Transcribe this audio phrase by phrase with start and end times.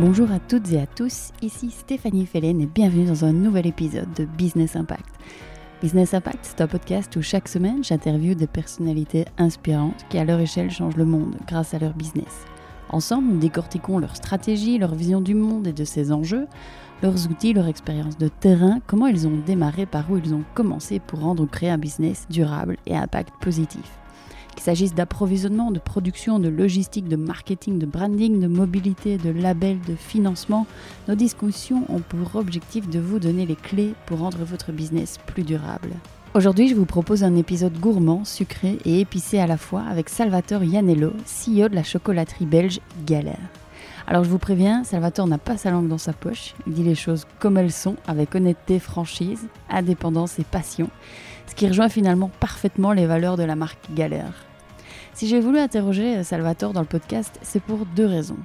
[0.00, 4.06] Bonjour à toutes et à tous, ici Stéphanie Fellen et bienvenue dans un nouvel épisode
[4.14, 5.10] de Business Impact.
[5.82, 10.38] Business Impact, c'est un podcast où chaque semaine j'interviewe des personnalités inspirantes qui à leur
[10.38, 12.44] échelle changent le monde grâce à leur business.
[12.90, 16.46] Ensemble, nous décortiquons leur stratégie, leur vision du monde et de ses enjeux,
[17.02, 21.00] leurs outils, leur expérience de terrain, comment ils ont démarré, par où ils ont commencé
[21.00, 23.98] pour rendre ou créer un business durable et impact positif.
[24.58, 29.78] Qu'il s'agisse d'approvisionnement, de production, de logistique, de marketing, de branding, de mobilité, de label,
[29.86, 30.66] de financement,
[31.06, 35.44] nos discussions ont pour objectif de vous donner les clés pour rendre votre business plus
[35.44, 35.90] durable.
[36.34, 40.64] Aujourd'hui, je vous propose un épisode gourmand, sucré et épicé à la fois avec Salvatore
[40.64, 43.38] Ianello, CEO de la chocolaterie belge Galère.
[44.08, 46.96] Alors je vous préviens, Salvatore n'a pas sa langue dans sa poche, il dit les
[46.96, 50.90] choses comme elles sont, avec honnêteté, franchise, indépendance et passion,
[51.46, 54.47] ce qui rejoint finalement parfaitement les valeurs de la marque Galère.
[55.18, 58.38] Si j'ai voulu interroger Salvatore dans le podcast, c'est pour deux raisons.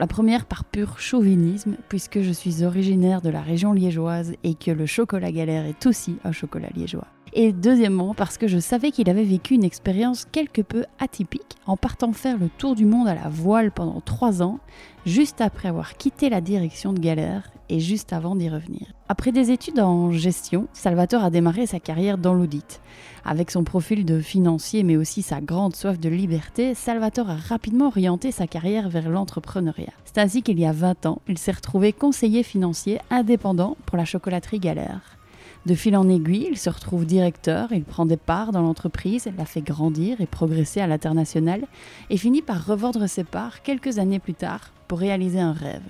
[0.00, 4.72] La première par pur chauvinisme, puisque je suis originaire de la région liégeoise et que
[4.72, 7.06] le chocolat galère est aussi un chocolat liégeois.
[7.34, 11.76] Et deuxièmement, parce que je savais qu'il avait vécu une expérience quelque peu atypique en
[11.76, 14.58] partant faire le tour du monde à la voile pendant trois ans,
[15.06, 18.88] juste après avoir quitté la direction de Galère et juste avant d'y revenir.
[19.10, 22.82] Après des études en gestion, Salvatore a démarré sa carrière dans l'audit.
[23.24, 27.86] Avec son profil de financier mais aussi sa grande soif de liberté, Salvatore a rapidement
[27.86, 29.94] orienté sa carrière vers l'entrepreneuriat.
[30.04, 34.04] C'est ainsi qu'il y a 20 ans, il s'est retrouvé conseiller financier indépendant pour la
[34.04, 35.16] chocolaterie Galère.
[35.64, 39.46] De fil en aiguille, il se retrouve directeur, il prend des parts dans l'entreprise, la
[39.46, 41.62] fait grandir et progresser à l'international,
[42.10, 45.80] et finit par revendre ses parts quelques années plus tard pour réaliser un rêve,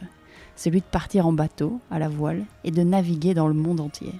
[0.59, 4.12] celui de partir en bateau, à la voile, et de naviguer dans le monde entier.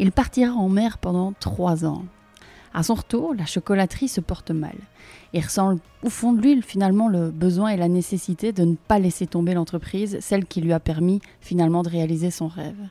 [0.00, 2.04] Il partira en mer pendant trois ans.
[2.74, 4.74] À son retour, la chocolaterie se porte mal.
[5.32, 8.98] Il ressent au fond de lui finalement le besoin et la nécessité de ne pas
[8.98, 12.88] laisser tomber l'entreprise, celle qui lui a permis finalement de réaliser son rêve.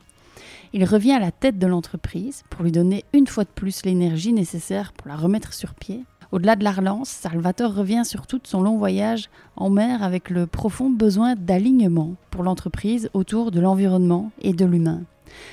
[0.73, 4.33] Il revient à la tête de l'entreprise pour lui donner une fois de plus l'énergie
[4.33, 6.03] nécessaire pour la remettre sur pied.
[6.31, 10.45] Au-delà de la relance, Salvatore revient sur tout son long voyage en mer avec le
[10.45, 15.03] profond besoin d'alignement pour l'entreprise autour de l'environnement et de l'humain.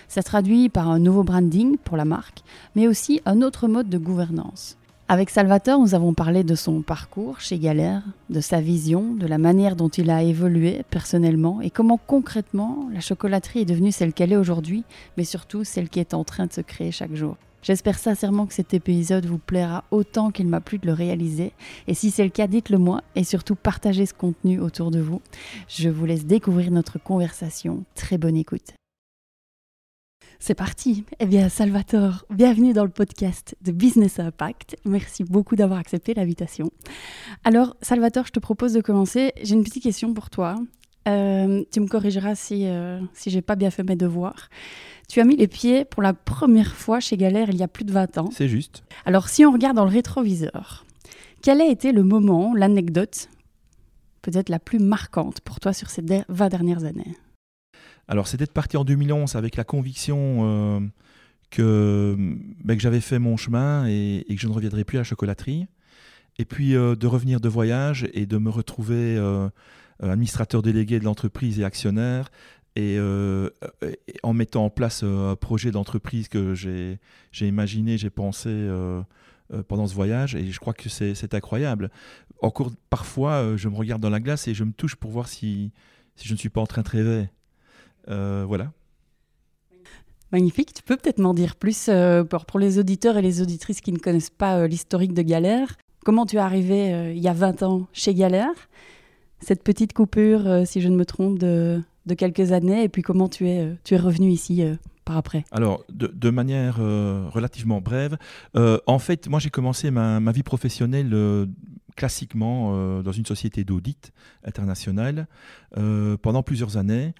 [0.09, 2.43] Ça se traduit par un nouveau branding pour la marque,
[2.75, 4.77] mais aussi un autre mode de gouvernance.
[5.07, 9.39] Avec Salvatore, nous avons parlé de son parcours chez Galère, de sa vision, de la
[9.39, 14.33] manière dont il a évolué personnellement et comment concrètement la chocolaterie est devenue celle qu'elle
[14.33, 14.83] est aujourd'hui,
[15.17, 17.37] mais surtout celle qui est en train de se créer chaque jour.
[17.65, 21.55] J'espère sincèrement que cet épisode vous plaira autant qu'il m'a plu de le réaliser.
[21.89, 25.23] Et si c'est le cas, dites-le moi et surtout partagez ce contenu autour de vous.
[25.67, 27.85] Je vous laisse découvrir notre conversation.
[27.95, 28.75] Très bonne écoute.
[30.39, 31.07] C'est parti.
[31.21, 34.77] Eh bien, Salvatore, bienvenue dans le podcast de Business Impact.
[34.85, 36.71] Merci beaucoup d'avoir accepté l'invitation.
[37.45, 39.33] Alors, Salvatore, je te propose de commencer.
[39.43, 40.57] J'ai une petite question pour toi.
[41.07, 44.49] Euh, tu me corrigeras si, euh, si j'ai pas bien fait mes devoirs.
[45.09, 47.85] Tu as mis les pieds pour la première fois chez Galère il y a plus
[47.85, 48.31] de 20 ans.
[48.33, 48.85] C'est juste.
[49.05, 50.87] Alors, si on regarde dans le rétroviseur,
[51.43, 53.29] quel a été le moment, l'anecdote,
[54.23, 57.17] peut-être la plus marquante pour toi sur ces 20 dernières années?
[58.09, 60.81] Alors, c'était de partir en 2011 avec la conviction euh,
[61.51, 62.17] que,
[62.65, 65.67] ben, que j'avais fait mon chemin et, que je ne reviendrai plus à la chocolaterie.
[66.39, 69.17] Et puis euh, de revenir de voyage et de me retrouver
[70.11, 72.31] administrateur délégué de l'entreprise et actionnaire.
[72.77, 72.99] Et,
[74.23, 76.99] en mettant en place un projet d'entreprise que j'ai
[77.41, 78.69] imaginé, j'ai pensé
[79.69, 80.35] pendant ce voyage.
[80.35, 81.91] Et je crois que c'est incroyable.
[82.43, 85.71] Encore parfois, je me regarde dans la glace et je me touche pour voir si,
[86.23, 87.29] je ne suis pas en train de rêver.
[88.09, 88.73] Euh, voilà.
[90.33, 90.75] Magnifique.
[90.75, 93.99] Tu peux peut-être m'en dire plus euh, pour, les auditeurs et les auditrices qui ne
[93.99, 95.77] connaissent pas euh, l'historique de Galère.
[96.05, 98.69] Comment tu es arrivé il y a 20 ans chez Galère?
[99.45, 101.83] Cette petite coupure, si je ne me trompe, de,
[102.17, 102.83] quelques années.
[102.85, 104.63] Et puis comment tu es, tu es revenu ici
[105.05, 108.17] par après Alors, de, manière relativement brève,
[108.55, 111.15] en fait, moi j'ai commencé ma, vie professionnelle
[111.97, 114.13] classiquement dans une société d'audit
[114.45, 115.27] internationale
[116.23, 117.15] pendant plusieurs années.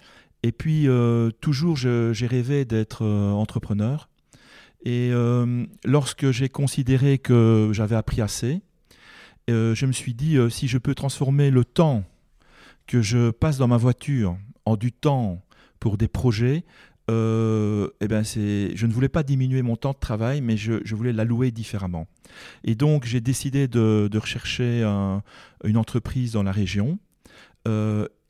[0.45, 4.09] Et puis, euh, toujours, j'ai rêvé d'être euh, entrepreneur.
[4.83, 8.61] Et euh, lorsque j'ai considéré que j'avais appris assez,
[9.47, 12.03] je me suis dit, si je peux transformer le temps
[12.87, 15.41] que je passe dans ma voiture en du temps
[15.79, 16.63] pour des projets,
[17.07, 17.11] eh
[18.07, 22.07] ben je ne voulais pas diminuer mon temps de travail, mais je, voulais l'allouer différemment.
[22.63, 24.83] Et donc, j'ai décidé de, rechercher
[25.63, 26.97] une entreprise dans la région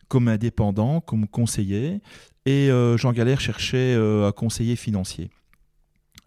[0.08, 2.02] comme indépendant, comme conseiller,
[2.46, 5.30] et euh, Jean Galère cherchait euh, un conseiller financier.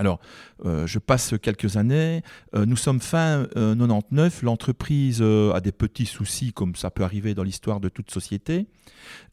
[0.00, 0.20] Alors,
[0.64, 2.22] euh, je passe quelques années.
[2.54, 4.42] Euh, nous sommes fin 99.
[4.44, 8.66] L'entreprise a des petits soucis, comme ça peut arriver dans l'histoire de toute société.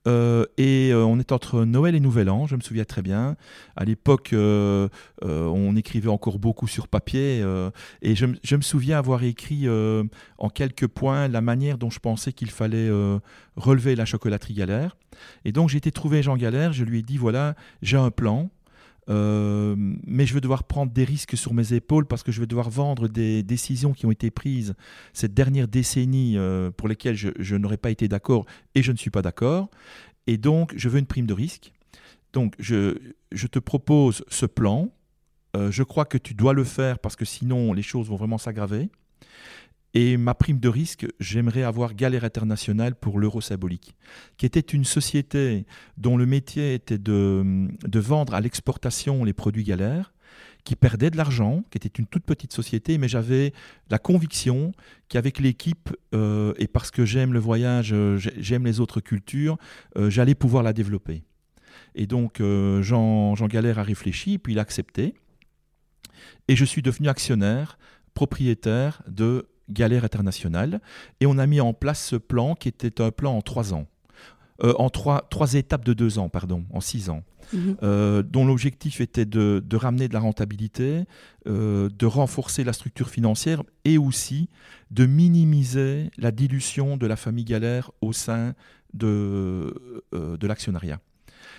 [0.08, 3.36] et on est entre Noël et Nouvel An, je me souviens très bien.
[3.76, 7.46] À l'époque, on écrivait encore beaucoup sur papier.
[8.02, 9.68] et je, je, me souviens avoir écrit
[10.40, 12.90] en quelques points la manière dont je pensais qu'il fallait
[13.56, 14.98] relever la chocolaterie Galère.
[15.46, 16.74] Et donc, j'ai été trouver Jean Galère.
[16.74, 18.50] Je lui ai dit voilà, j'ai un plan.
[19.08, 22.48] Euh, mais je vais devoir prendre des risques sur mes épaules parce que je vais
[22.48, 24.74] devoir vendre des décisions qui ont été prises
[25.14, 29.12] cette dernière décennie euh, pour lesquelles je, n'aurais pas été d'accord et je ne suis
[29.12, 29.70] pas d'accord.
[30.28, 31.72] Et donc, je veux une prime de risque.
[32.34, 32.98] Donc, je,
[33.32, 34.92] je te propose ce plan.
[35.56, 38.40] Euh, je crois que tu dois le faire parce que sinon, les choses vont vraiment
[38.40, 38.90] s'aggraver.
[39.98, 43.96] Et ma prime de risque, j'aimerais avoir Galère International pour l'euro symbolique,
[44.36, 45.66] qui était une société
[45.98, 50.14] dont le métier était de, vendre à l'exportation les produits Galère,
[50.66, 53.54] qui perdait de l'argent, qui était une toute petite société, mais j'avais
[53.90, 54.74] la conviction
[55.08, 59.58] qu'avec l'équipe, euh, et parce que j'aime le voyage, euh, j'aime les autres cultures,
[59.98, 61.24] euh, j'allais pouvoir la développer.
[61.94, 65.14] Et donc Jean, Jean Galère a réfléchi, puis il a accepté.
[66.50, 67.78] Et je suis devenu actionnaire,
[68.14, 70.82] propriétaire de Galère internationale.
[71.20, 73.88] Et on a mis en place ce plan qui était un plan en trois ans.
[74.64, 77.76] Euh, en trois, trois étapes de deux ans, pardon, en six ans, mhm.
[77.84, 81.04] euh, dont l'objectif était de, ramener de la rentabilité,
[81.46, 84.50] euh, de renforcer la structure financière et aussi
[84.92, 88.54] de minimiser la dilution de la famille Galère au sein
[88.94, 91.02] de, de l'actionnariat.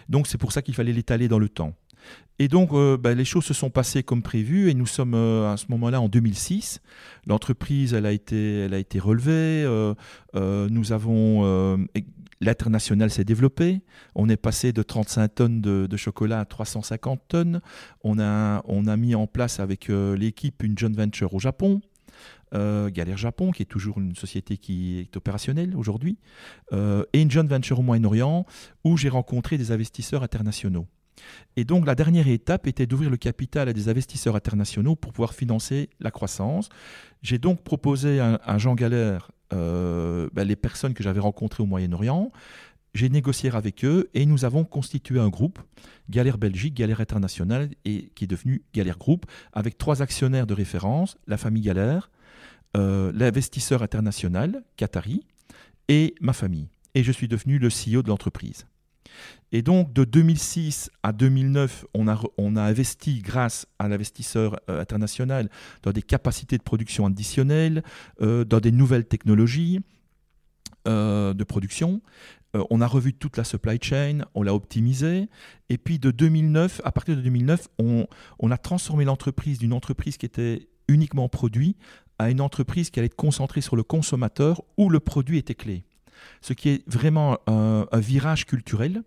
[0.08, 1.74] Donc c'est pour ça qu'il fallait l'étaler dans le temps.
[2.38, 5.50] Et donc, euh, bah, les choses se sont passées comme prévu et nous sommes euh,
[5.50, 6.80] à ce moment-là en 2006.
[7.26, 9.64] L'entreprise, elle a été, elle a été relevée.
[9.64, 9.94] Euh,
[10.34, 11.86] nous avons
[12.42, 13.80] L'international s'est développé.
[14.14, 17.62] On est passé de 35 tonnes de, chocolat à 350 tonnes.
[18.04, 21.80] On a, on a mis en place avec l'équipe une joint venture au Japon.
[22.52, 26.18] Galère Japon, qui est toujours une société qui est opérationnelle aujourd'hui,
[26.74, 28.44] et une joint venture au Moyen-Orient,
[28.84, 30.86] où j'ai rencontré des investisseurs internationaux.
[31.56, 35.34] Et donc la dernière étape était d'ouvrir le capital à des investisseurs internationaux pour pouvoir
[35.34, 36.68] financer la croissance.
[37.22, 42.30] J'ai donc proposé à, Jean Galère euh, ben, les personnes que j'avais rencontrées au Moyen-Orient.
[42.94, 45.58] J'ai négocié avec eux et nous avons constitué un groupe,
[46.08, 51.18] Galère Belgique, Galère Internationale, et qui est devenu Galère Group, avec trois actionnaires de référence,
[51.26, 52.10] la famille Galère,
[52.74, 55.26] euh, l'investisseur international, Qatari,
[55.88, 56.68] et ma famille.
[56.94, 58.66] Et je suis devenu le CEO de l'entreprise.
[59.52, 64.80] Et donc, de 2006 à 2009, on a, on a investi grâce à l'investisseur euh,
[64.80, 65.48] international
[65.82, 67.82] dans des capacités de production additionnelles,
[68.20, 69.80] euh, dans des nouvelles technologies
[70.88, 72.00] euh, de production.
[72.70, 75.28] on a revu toute la supply chain, on l'a optimisée.
[75.68, 78.06] Et puis, de 2009, à partir de 2009, on,
[78.38, 81.76] on a transformé l'entreprise d'une entreprise qui était uniquement produit
[82.18, 85.84] à une entreprise qui allait être concentrée sur le consommateur où le produit était clé
[86.40, 89.02] ce qui est vraiment un, virage culturel.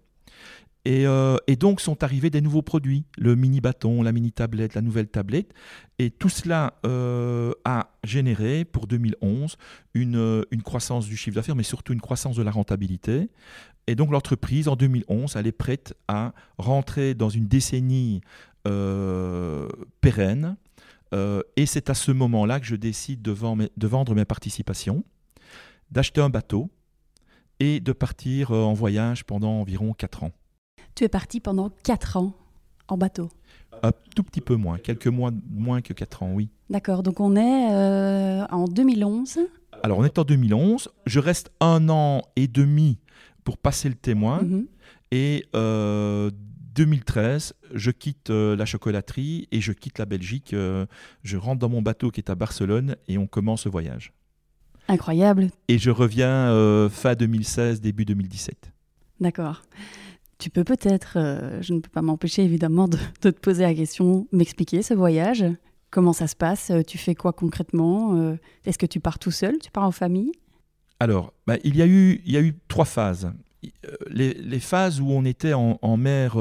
[0.88, 4.82] Euh, et, donc sont arrivés des nouveaux produits, le mini bâton, la mini tablette, la
[4.82, 5.54] nouvelle tablette.
[6.00, 9.58] Et tout cela euh, a généré pour 2011
[9.94, 13.30] une, une croissance du chiffre d'affaires, mais surtout une croissance de la rentabilité.
[13.88, 18.22] Et donc l'entreprise, en 2011, elle est prête à rentrer dans une décennie
[18.68, 19.68] euh,
[20.02, 20.56] pérenne.
[21.14, 25.04] et c'est à ce moment-là que je décide de vendre mes participations,
[25.92, 26.70] d'acheter un bateau
[27.60, 30.32] et de partir euh, en voyage pendant environ 4 ans.
[30.96, 32.34] Tu es parti pendant 4 ans
[32.88, 33.30] en bateau
[33.84, 36.50] Un tout petit peu moins, quelques mois moins que 4 ans, oui.
[36.70, 39.40] D'accord, donc on est euh, en 2011
[39.84, 42.98] Alors on est en 2011, je reste un an et demi
[43.44, 44.68] pour passer le témoin mhm.
[45.12, 50.56] et 2013, euh, je quitte la chocolaterie et je quitte la Belgique.
[51.24, 54.14] je rentre dans mon bateau qui est à Barcelone et on commence le voyage.
[54.90, 55.52] Incroyable.
[55.68, 58.72] Et je reviens euh, fin 2016, début 2017.
[59.20, 59.62] D'accord.
[60.40, 64.28] Tu peux peut-être, euh, je ne peux pas m'empêcher évidemment de, te poser la question,
[64.32, 65.46] m'expliquer ce voyage
[65.92, 66.72] Comment ça se passe?
[66.86, 68.16] Tu fais quoi concrètement?
[68.16, 69.58] Euh, Est-ce que tu pars tout seul?
[69.60, 70.32] Tu pars en famille?
[71.00, 73.32] Alors, bah, il, y a eu, il y a eu trois phases.
[74.08, 76.34] Les, phases où on était en, en mer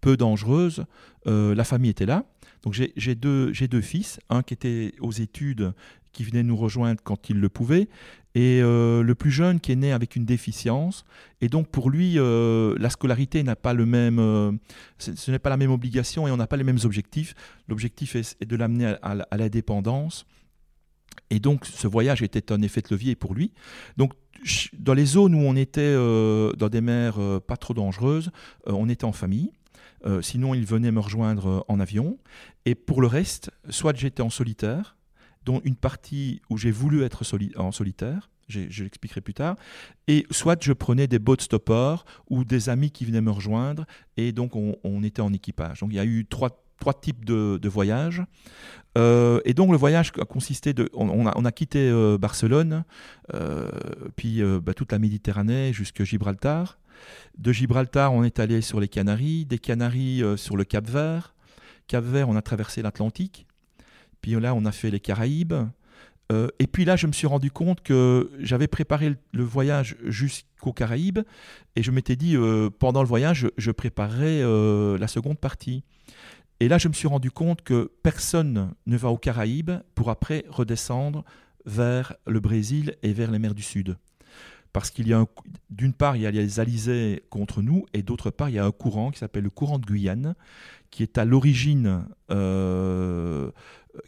[0.00, 0.84] peu dangereuse,
[1.26, 2.24] la famille était là.
[2.64, 5.74] Donc j'ai deux, deux fils, un qui était aux études
[6.14, 7.88] qui venait nous rejoindre quand il le pouvait,
[8.34, 11.04] et euh, le plus jeune qui est né avec une déficience.
[11.40, 14.52] Et donc pour lui, euh, la scolarité n'a pas le même, euh,
[14.98, 17.34] ce n'est pas la même obligation et on n'a pas les mêmes objectifs.
[17.68, 20.26] L'objectif est, de l'amener à, à, la dépendance.
[21.30, 23.52] Et donc ce voyage était un effet de levier pour lui.
[23.96, 24.14] Donc
[24.76, 28.30] dans les zones où on était dans des mers pas trop dangereuses,
[28.66, 29.52] on était en famille.
[30.20, 32.18] sinon, il venait me rejoindre en avion.
[32.66, 34.96] Et pour le reste, soit j'étais en solitaire,
[35.44, 37.22] dont une partie où j'ai voulu être
[37.56, 39.56] en solitaire, je l'expliquerai plus tard,
[40.08, 43.86] et soit je prenais des boat stoppers ou des amis qui venaient me rejoindre,
[44.16, 45.80] et donc on, était en équipage.
[45.80, 46.50] Donc il y a eu trois,
[47.00, 48.22] types de, voyages.
[48.98, 50.88] Euh, et donc le voyage a consisté de...
[50.92, 52.84] On, a, quitté euh, Barcelone,
[53.32, 53.70] euh,
[54.16, 56.78] puis bah, toute la Méditerranée jusqu'à Gibraltar.
[57.38, 61.34] De Gibraltar, on est allé sur les Canaries, des Canaries sur le Cap Vert.
[61.86, 63.46] Cap Vert, on a traversé l'Atlantique.
[64.24, 65.52] Puis là, on a fait les Caraïbes.
[66.32, 70.72] Euh, et puis là, je me suis rendu compte que j'avais préparé le, voyage jusqu'aux
[70.72, 71.18] Caraïbes
[71.76, 75.84] et je m'étais dit, euh, pendant le voyage, je, préparerais euh, la seconde partie.
[76.58, 80.46] Et là, je me suis rendu compte que personne ne va aux Caraïbes pour après
[80.48, 81.22] redescendre
[81.66, 83.98] vers le Brésil et vers les mers du Sud.
[84.72, 85.26] Parce qu'il y a,
[85.68, 88.64] d'une part, il y a les alizés contre nous, et d'autre part, il y a
[88.64, 90.34] un courant qui s'appelle le courant de Guyane,
[90.90, 92.06] qui est à l'origine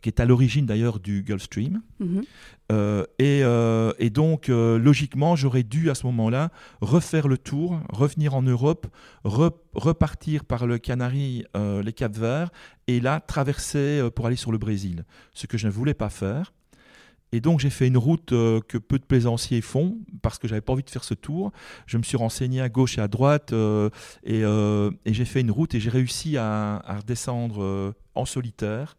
[0.02, 1.82] qui est à l'origine d'ailleurs du Gulf Stream.
[2.00, 2.24] Mhm.
[2.72, 6.50] Euh, euh, et, donc, euh, logiquement, j'aurais dû à ce moment-là
[6.80, 8.86] refaire le tour, revenir en Europe,
[9.24, 12.50] repartir par le Canary, les Cap Verts,
[12.86, 15.04] et là, traverser pour aller sur le Brésil.
[15.32, 16.52] Ce que je ne voulais pas faire.
[17.32, 20.72] Et donc j'ai fait une route que peu de plaisanciers font parce que j'avais pas
[20.72, 21.50] envie de faire ce tour.
[21.86, 23.52] Je me suis renseigné à gauche et à droite
[24.22, 24.42] et,
[25.06, 28.96] j'ai fait une route et j'ai réussi à, à redescendre en solitaire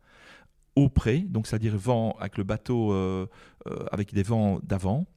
[0.77, 3.25] au près, donc c'est-à-dire vent avec le bateau euh,
[3.65, 5.07] euh, avec des vents d'avant.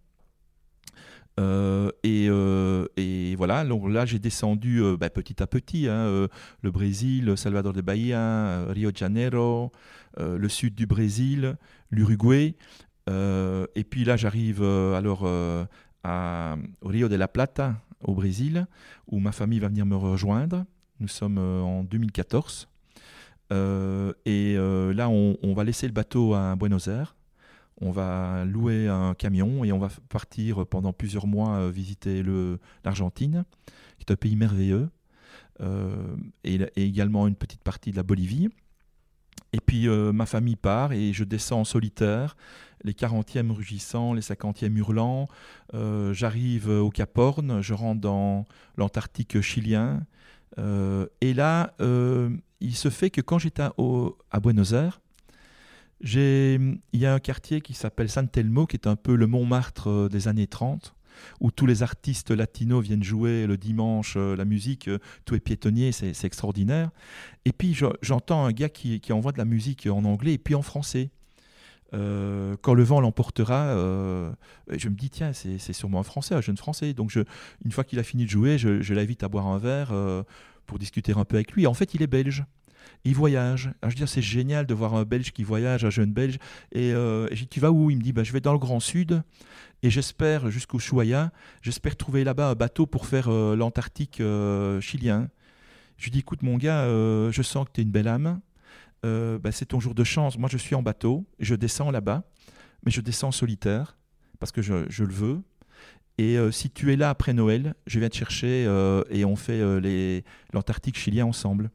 [1.39, 6.29] Euh, et, voilà, donc là j'ai descendu bah, petit à petit hein,
[6.63, 9.71] le Brésil, Salvador de Bahia, Rio de Janeiro,
[10.19, 11.57] le sud du Brésil,
[11.91, 12.57] l'Uruguay.
[13.09, 15.27] et puis là j'arrive alors
[16.05, 18.67] à, Rio de la Plata au Brésil,
[19.07, 20.65] où ma famille va venir me rejoindre.
[20.99, 22.70] Nous sommes en 2014.
[23.53, 27.17] Euh, et euh, là, on, va laisser le bateau à Buenos Aires.
[27.81, 32.23] On va louer un camion et on va partir pendant plusieurs mois euh, visiter
[32.85, 33.45] l'Argentine,
[33.99, 34.91] qui est un pays merveilleux,
[36.45, 38.49] et, également une petite partie de la Bolivie.
[39.53, 42.37] Et puis ma famille part et je descends en solitaire,
[42.85, 45.27] les 40e rugissants, les 50e hurlants.
[46.13, 48.45] J'arrive au Cap Horn, je rentre dans
[48.77, 50.03] l'Antarctique chilien.
[50.59, 51.75] Et là,
[52.61, 55.01] il se fait que quand j'étais à, Buenos Aires,
[56.03, 59.89] il y a un quartier qui s'appelle San Telmo, qui est un peu le Montmartre
[59.89, 60.95] euh, des années 30,
[61.41, 65.41] où tous les artistes latinos viennent jouer le dimanche euh, la musique, euh, tout est
[65.41, 66.91] piétonnier, c'est extraordinaire.
[67.45, 70.63] Et puis j'entends un gars qui, envoie de la musique en anglais et puis en
[70.63, 71.11] français.
[71.93, 73.75] Quand le vent l'emportera,
[74.69, 76.95] je me dis, tiens, c'est sûrement un Français, un jeune Français.
[76.95, 77.21] Donc, je,
[77.65, 79.93] une fois qu'il a fini de jouer, je, l'invite à boire un verre
[80.67, 81.67] pour discuter un peu avec lui.
[81.67, 82.45] En fait, il est belge.
[83.05, 83.73] Il voyage.
[83.87, 86.39] je dis, c'est génial de voir un Belge qui voyage, un jeune Belge.
[86.73, 87.91] Et euh, je dis, tu vas où?
[87.91, 89.23] Il me dit, bah, je vais dans le Grand Sud
[89.83, 91.33] et j'espère jusqu'au Chouaya,
[91.63, 95.29] j'espère trouver là-bas un bateau pour faire euh, l'Antarctique euh, chilien.
[95.97, 98.41] Je lui dis, écoute mon gars, je sens que tu es une belle âme.
[99.03, 100.39] Bah, c'est ton jour de chance.
[100.39, 102.25] Moi, je suis en bateau, je descends là-bas,
[102.85, 103.97] mais je descends en solitaire
[104.41, 105.43] parce que je, le veux.
[106.19, 109.37] Et euh, si tu es là après Noël, je viens te chercher euh, et on
[109.37, 110.21] fait euh,
[110.53, 111.71] l'Antarctique chilien ensemble.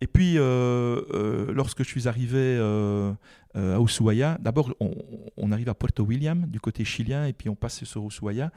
[0.00, 2.58] Et puis, lorsque je suis arrivé
[3.54, 7.84] à Ushuaia, d'abord, on, arrive à Puerto William, du côté chilien, et puis on passe
[7.84, 8.50] sur Ushuaia.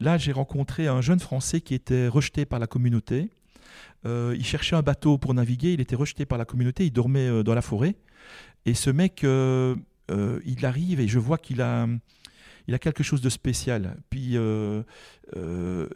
[0.00, 3.30] Là, j'ai rencontré un jeune Français qui était rejeté par la communauté.
[4.04, 7.54] Il cherchait un bateau pour naviguer, il était rejeté par la communauté, il dormait dans
[7.54, 7.96] la forêt.
[8.66, 11.86] Et ce mec, il arrive et je vois qu'il a
[12.68, 13.96] il a quelque chose de spécial.
[14.10, 14.82] Puis euh,
[15.36, 15.88] euh,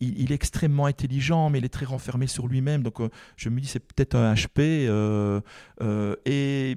[0.00, 2.82] il, est extrêmement intelligent, mais il est très renfermé sur lui-même.
[2.82, 4.88] Donc euh, je me dis c'est peut-être un HP.
[6.26, 6.76] et,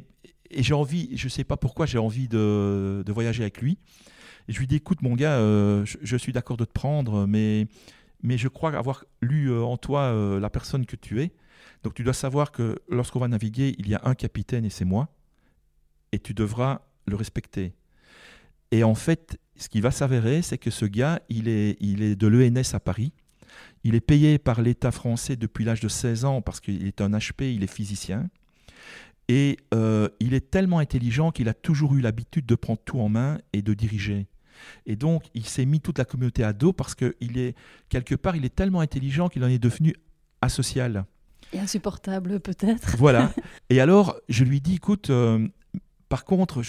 [0.57, 3.77] j'ai envie, je ne sais pas pourquoi, j'ai envie de, voyager avec lui.
[4.47, 7.67] Et je lui dis écoute mon gars, je, suis d'accord de te prendre, mais,
[8.23, 11.31] mais je crois avoir lu en toi la personne que tu es.
[11.83, 14.85] Donc tu dois savoir que lorsqu'on va naviguer, il y a un capitaine et c'est
[14.85, 15.09] moi.
[16.11, 17.73] Et tu devras le respecter.
[18.71, 22.15] Et en fait, ce qui va s'avérer, c'est que ce gars, il est, il est
[22.15, 23.13] de l'ENS à Paris.
[23.83, 27.11] Il est payé par l'État français depuis l'âge de 16 ans parce qu'il est un
[27.11, 28.29] HP, il est physicien.
[29.27, 33.09] Et euh, il est tellement intelligent qu'il a toujours eu l'habitude de prendre tout en
[33.09, 34.27] main et de diriger.
[34.85, 37.55] Et donc, il s'est mis toute la communauté à dos parce qu'il est,
[37.89, 39.95] quelque part, il est tellement intelligent qu'il en est devenu
[40.41, 41.05] asocial.
[41.53, 42.97] Et insupportable, peut-être.
[42.97, 43.33] Voilà.
[43.69, 45.47] Et alors, je lui dis, écoute, euh,
[46.09, 46.61] par contre,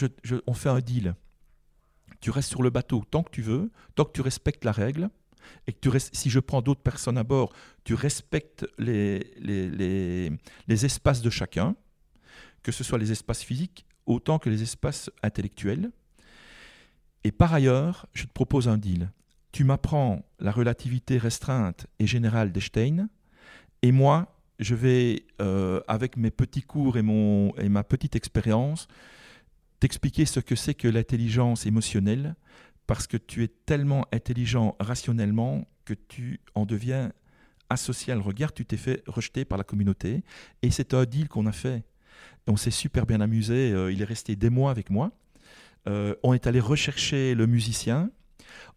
[0.47, 1.15] on fait un deal
[2.21, 5.11] tu restes sur le bateau tant que tu veux, tant que tu respectes la règle,
[5.67, 7.53] et que tu si je prends d'autres personnes à bord,
[7.85, 10.33] tu respectes les, les,
[10.67, 11.77] les, espaces de chacun,
[12.63, 15.91] que ce soit les espaces physiques autant que les espaces intellectuels.
[17.27, 19.11] Et par ailleurs, je te propose un deal.
[19.51, 23.09] Tu m'apprends la relativité restreinte et générale d'Einstein,
[23.83, 28.87] et moi, je vais, euh, avec mes petits cours et, mon, et ma petite expérience,
[29.81, 32.37] t'expliquer ce que c'est que l'intelligence émotionnelle,
[32.87, 37.11] parce que tu es tellement intelligent rationnellement que tu en deviens
[37.71, 40.23] associé à le regard, tu t'es fait rejeter par la communauté.
[40.63, 41.83] Et c'est un deal qu'on a fait.
[42.47, 43.73] On s'est super bien amusé.
[43.73, 45.11] Euh, il est resté des mois avec moi.
[45.89, 48.11] Euh, on est allé rechercher le musicien.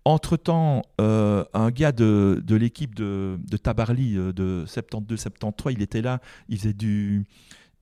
[0.05, 6.57] Entre-temps, euh, un gars de, l'équipe de, de, Tabarly de 72-73, il était là, il
[6.57, 7.25] faisait du,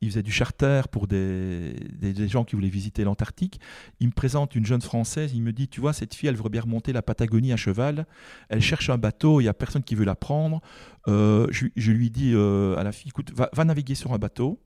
[0.01, 3.59] il faisait du charter pour des, des, gens qui voulaient visiter l'Antarctique.
[3.99, 6.49] Il me présente une jeune Française, il me dit, tu vois, cette fille, elle veut
[6.49, 8.05] bien remonter la Patagonie à cheval,
[8.49, 10.61] elle cherche un bateau, il n'y a personne qui veut la prendre.
[11.07, 14.59] Euh, je, lui dis euh, à la fille, écoute, va, naviguer sur un bateau,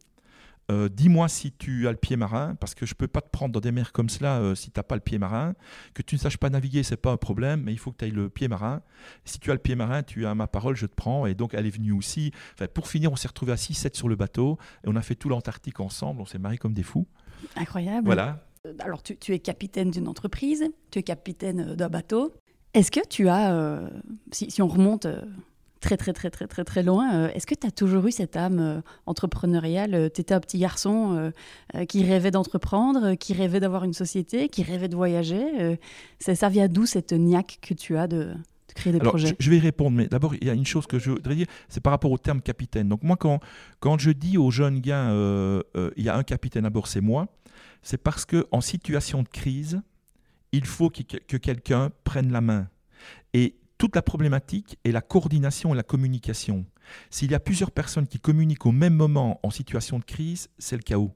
[0.70, 3.30] euh, dis-moi si tu as le pied marin, parce que je ne peux pas te
[3.30, 5.54] prendre dans des mers comme cela euh, si tu n'as pas le pied marin.
[5.94, 8.06] Que tu ne saches pas naviguer, c'est pas un problème, mais il faut que tu
[8.06, 8.82] aies le pied marin.
[9.26, 11.26] Si tu as le pied marin, tu as ma parole, je te prends.
[11.26, 12.32] Et donc, elle est venue aussi.
[12.54, 15.16] Enfin, pour finir, on s'est retrouvés à 6-7 sur le bateau, et on a fait
[15.16, 17.08] tout l'Antarctique ensemble, on s'est mariés comme des fous.
[17.56, 18.06] Incroyable.
[18.06, 18.46] Voilà.
[18.66, 22.34] Euh, alors, tu, tu es capitaine d'une entreprise, tu es capitaine d'un bateau.
[22.74, 23.90] Est-ce que tu as,
[24.32, 25.06] si, si, on remonte
[25.82, 27.14] très très très très très très loin.
[27.14, 30.40] Euh, est-ce que tu as toujours eu cette âme euh, entrepreneuriale euh, Tu étais un
[30.40, 31.32] petit garçon
[31.90, 35.78] qui rêvait d'entreprendre, qui rêvait d'avoir une société, qui rêvait de voyager.
[36.20, 38.34] ça, ça vient d'où cette niaque que tu as de,
[38.76, 39.36] créer des projets?
[39.40, 41.48] je, vais y répondre, mais d'abord, il y a une chose que je voudrais dire,
[41.68, 42.88] c'est par rapport au terme capitaine.
[42.88, 43.40] Donc moi, quand,
[43.80, 47.28] quand je dis aux jeunes gars, il y a un capitaine à bord, c'est moi,
[47.82, 49.82] c'est parce qu'en situation de crise,
[50.52, 52.68] il faut que, que quelqu'un prenne la main.
[53.34, 56.68] Et toute la problématique est la coordination et la communication.
[57.10, 60.76] S'il y a plusieurs personnes qui communiquent au même moment en situation de crise, c'est
[60.76, 61.12] le chaos.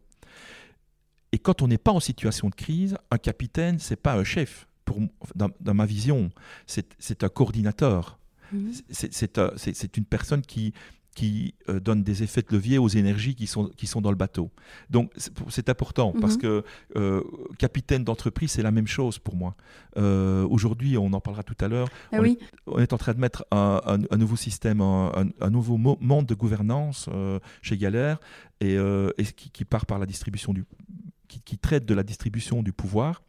[1.32, 4.68] Et quand on n'est pas en situation de crise, un capitaine, c'est pas un chef.
[4.84, 5.00] Pour,
[5.36, 6.32] dans, ma vision,
[6.66, 8.18] c'est un coordinateur.
[8.52, 8.72] Mmh.
[8.90, 10.74] C'est une personne qui,
[11.16, 14.18] qui euh, donne des effets de levier aux énergies qui sont, qui sont dans le
[14.18, 14.52] bateau.
[14.90, 15.12] Donc
[15.48, 16.20] c'est important mhm.
[16.20, 16.64] parce que
[16.98, 17.24] euh,
[17.58, 19.56] capitaine d'entreprise, c'est la même chose pour moi.
[19.98, 22.18] Euh, aujourd'hui, on en parlera tout à l'heure, ah
[22.68, 27.10] on, est en train de mettre un, nouveau système, un, nouveau monde de gouvernance
[27.62, 28.20] chez Galère
[28.60, 30.66] et, et qui, part par la distribution du,
[31.30, 33.24] qui, qui, traite de la distribution du pouvoir.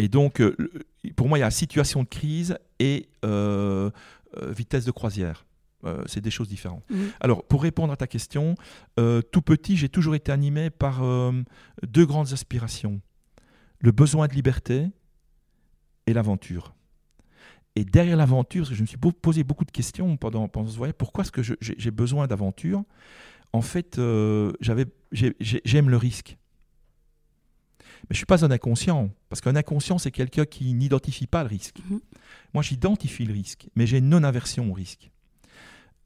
[0.00, 0.42] Et donc,
[1.14, 3.08] pour moi, il y a situation de crise et
[4.34, 5.44] vitesse de croisière.
[5.84, 6.84] Euh, c'est des choses différentes.
[6.90, 7.10] Mhm.
[7.20, 8.54] Alors, pour répondre à ta question,
[8.98, 11.32] euh, tout petit, j'ai toujours été animé par euh,
[11.86, 13.00] deux grandes aspirations.
[13.78, 14.88] Le besoin de liberté
[16.06, 16.74] et l'aventure.
[17.76, 20.76] Et derrière l'aventure, parce que je me suis posé beaucoup de questions pendant, pendant ce
[20.76, 22.82] voyage, pourquoi est-ce que j'ai besoin d'aventure?
[23.52, 26.36] En fait, j'aime le risque.
[28.02, 31.42] Mais je ne suis pas un inconscient, parce qu'un inconscient, c'est quelqu'un qui n'identifie pas
[31.42, 31.78] le risque.
[31.88, 32.00] Mhm.
[32.54, 35.10] Moi, j'identifie le risque, mais j'ai une non-aversion au risque.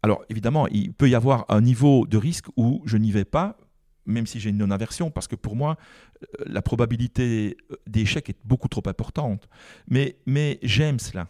[0.04, 3.56] Alors évidemment, il peut y avoir un niveau de risque où je n'y vais pas,
[4.04, 5.78] même si j'ai une non-aversion, parce que pour moi,
[6.22, 9.48] euh, la probabilité euh, d'échec est beaucoup trop importante.
[9.88, 10.18] Mais,
[10.62, 11.26] j'aime cela.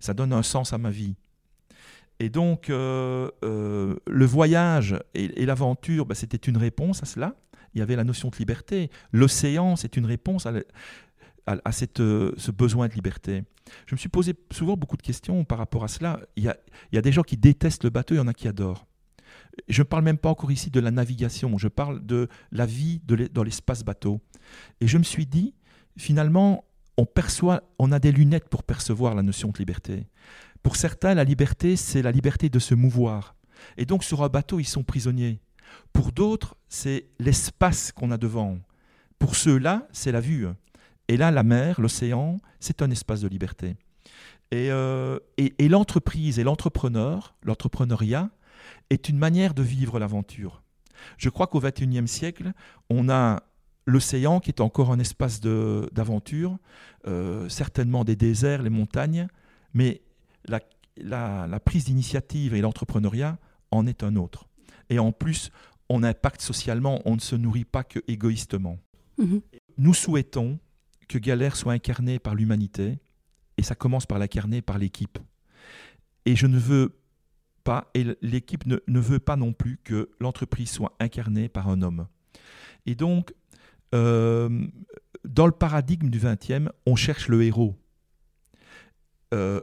[0.00, 1.14] Ça donne un sens à ma vie.
[2.18, 7.36] Et donc, euh, le voyage et, l'aventure, bah, c'était une réponse à cela.
[7.74, 8.90] Il y avait la notion de liberté.
[9.12, 10.52] L'océan, c'est une réponse à,
[11.46, 13.44] à, cette, euh, ce besoin de liberté.
[13.86, 16.20] Je me suis posé souvent beaucoup de questions par rapport à cela.
[16.36, 16.56] Il y a,
[16.92, 18.86] il y a des gens qui détestent le bateau, il y en a qui adorent.
[19.68, 23.00] Je ne parle même pas encore ici de la navigation, je parle de la vie
[23.32, 24.20] dans l'espace bateau.
[24.80, 25.54] Et je me suis dit,
[25.96, 26.64] finalement,
[26.96, 30.06] on perçoit, on a des lunettes pour percevoir la notion de liberté.
[30.62, 33.34] Pour certains, la liberté, c'est la liberté de se mouvoir.
[33.76, 35.40] Et donc, sur un bateau, ils sont prisonniers.
[35.92, 38.58] Pour d'autres, c'est l'espace qu'on a devant.
[39.18, 40.46] Pour ceux-là, c'est la vue.
[41.10, 43.74] Et là, la mer, l'océan, c'est un espace de liberté.
[44.54, 48.30] Euh, et, l'entreprise et l'entrepreneur, l'entrepreneuriat,
[48.90, 50.62] est une manière de vivre l'aventure.
[51.18, 52.52] Je crois qu'au XXIe siècle,
[52.90, 53.42] on a
[53.86, 56.58] l'océan qui est encore un espace d'aventure,
[57.08, 59.26] euh, certainement des déserts, les montagnes,
[59.74, 60.02] mais
[60.44, 60.60] la,
[61.58, 63.36] prise d'initiative et l'entrepreneuriat
[63.72, 64.46] en est un autre.
[64.90, 65.50] Et en plus,
[65.88, 68.78] on impacte socialement, on ne se nourrit pas que égoïstement.
[69.18, 69.40] Mm-hmm.
[69.78, 70.60] Nous souhaitons
[71.10, 73.00] que Galère soit incarné par l'humanité,
[73.56, 75.18] et ça commence par l'incarner par l'équipe.
[76.24, 77.00] Et je ne veux
[77.64, 82.06] pas, et l'équipe ne, veut pas non plus que l'entreprise soit incarnée par un homme.
[82.86, 83.34] Et donc,
[83.92, 84.68] euh,
[85.24, 87.74] dans le paradigme du 20e, on cherche le héros.
[89.34, 89.60] Euh,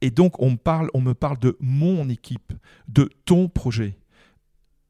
[0.00, 2.52] et donc on me, parle, on me parle de mon équipe,
[2.86, 3.98] de ton projet.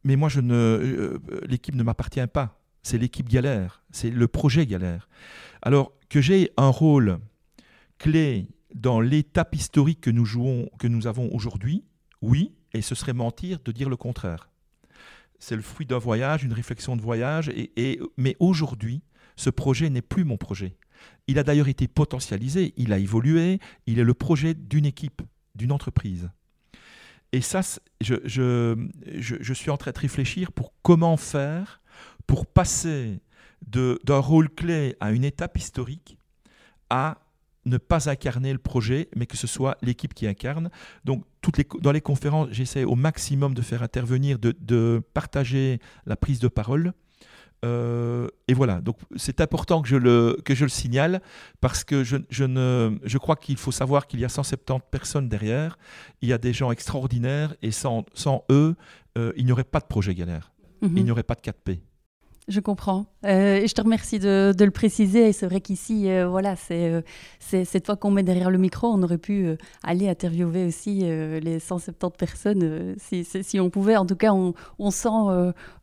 [0.04, 2.60] Mais moi, je ne, euh, l'équipe ne m'appartient pas.
[2.84, 5.08] C'est l'équipe galère, c'est le projet galère.
[5.62, 7.18] Alors que j'ai un rôle
[7.98, 11.84] clé dans l'étape historique que nous jouons, que nous avons aujourd'hui,
[12.20, 14.50] oui, et ce serait mentir de dire le contraire.
[15.38, 17.50] C'est le fruit d'un voyage, une réflexion de voyage,
[18.16, 19.02] mais aujourd'hui,
[19.36, 20.76] ce projet n'est plus mon projet.
[21.26, 25.22] Il a d'ailleurs été potentialisé, il a évolué, il est le projet d'une équipe,
[25.54, 26.30] d'une entreprise.
[27.32, 27.62] Et ça,
[28.00, 31.82] je, suis en train de réfléchir pour comment faire
[32.26, 33.20] pour passer
[33.66, 36.18] d'un rôle clé à une étape historique
[36.90, 37.18] à
[37.64, 40.70] ne pas incarner le projet, mais que ce soit l'équipe qui incarne.
[41.04, 45.78] Donc, toutes les, dans les conférences, j'essaie au maximum de faire intervenir, de, de partager
[46.04, 46.92] la prise de parole
[47.64, 51.22] euh, et voilà, donc c'est important que je, le, que je le signale
[51.62, 55.28] parce que je, je, ne, je crois qu'il faut savoir qu'il y a 170 personnes
[55.30, 55.78] derrière,
[56.20, 58.76] il y a des gens extraordinaires et sans, sans eux,
[59.16, 60.98] euh, il n'y aurait pas de projet galère, mhm.
[60.98, 61.80] il n'y aurait pas de 4P.
[62.46, 63.06] Je comprends.
[63.24, 65.28] Euh, et je te remercie de, le préciser.
[65.28, 67.00] Et c'est vrai qu'ici, euh, voilà, c'est euh,
[67.40, 68.88] cette fois qu'on met derrière le micro.
[68.88, 73.96] On aurait pu aller interviewer aussi les 170 personnes si, si, on pouvait.
[73.96, 75.08] En tout cas, on, on sent,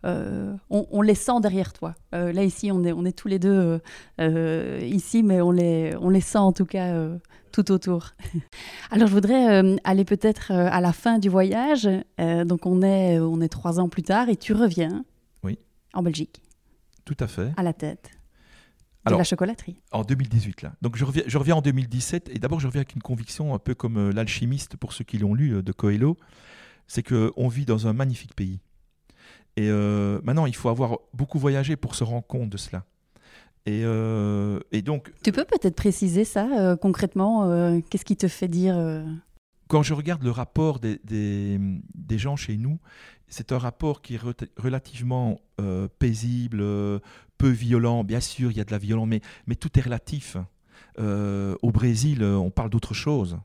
[0.03, 1.95] on, les sent derrière toi.
[2.11, 3.79] là, ici, on est, on est tous les deux
[4.19, 7.07] ici, mais on les, on les sent en tout cas
[7.51, 8.11] tout autour.
[8.91, 11.89] Alors je voudrais aller peut-être à la fin du voyage.
[12.19, 15.03] donc on est, on est trois ans plus tard et tu reviens
[15.43, 15.57] oui.
[15.93, 16.41] en Belgique.
[17.05, 17.51] Tout à fait.
[17.57, 18.11] À la tête.
[19.07, 19.77] de la chocolaterie.
[19.91, 20.73] En 2018, là.
[20.81, 23.59] Donc je reviens, je reviens en 2017, et d'abord je reviens avec une conviction, un
[23.59, 26.17] peu comme euh, l'alchimiste, pour ceux qui l'ont lu, euh, de Coelho,
[26.87, 28.59] c'est qu'on vit dans un magnifique pays.
[29.57, 32.85] Et euh, maintenant, il faut avoir beaucoup voyagé pour se rendre compte de cela.
[33.67, 33.83] Et,
[34.71, 35.13] et donc...
[35.23, 38.75] Tu peux peut-être préciser ça concrètement Qu'est-ce qui te fait dire
[39.71, 41.57] Quand je regarde le rapport des, des,
[41.95, 42.77] des gens chez nous,
[43.29, 44.21] c'est un rapport qui est
[44.57, 46.99] relativement euh, paisible, euh,
[47.37, 48.03] peu violent.
[48.03, 50.35] Bien sûr, il y a de la violence, mais, mais tout est relatif.
[50.99, 53.39] Euh, au Brésil, on parle d'autre chose.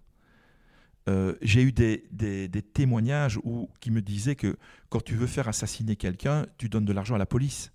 [1.43, 4.57] J'ai eu des, des, témoignages où, qui me disaient que
[4.89, 7.71] quand tu veux faire assassiner quelqu'un, tu donnes de l'argent à la police.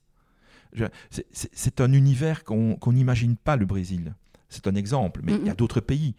[1.32, 4.14] C'est un univers qu'on n'imagine pas, le Brésil.
[4.50, 6.16] C'est un exemple, mais il y a d'autres pays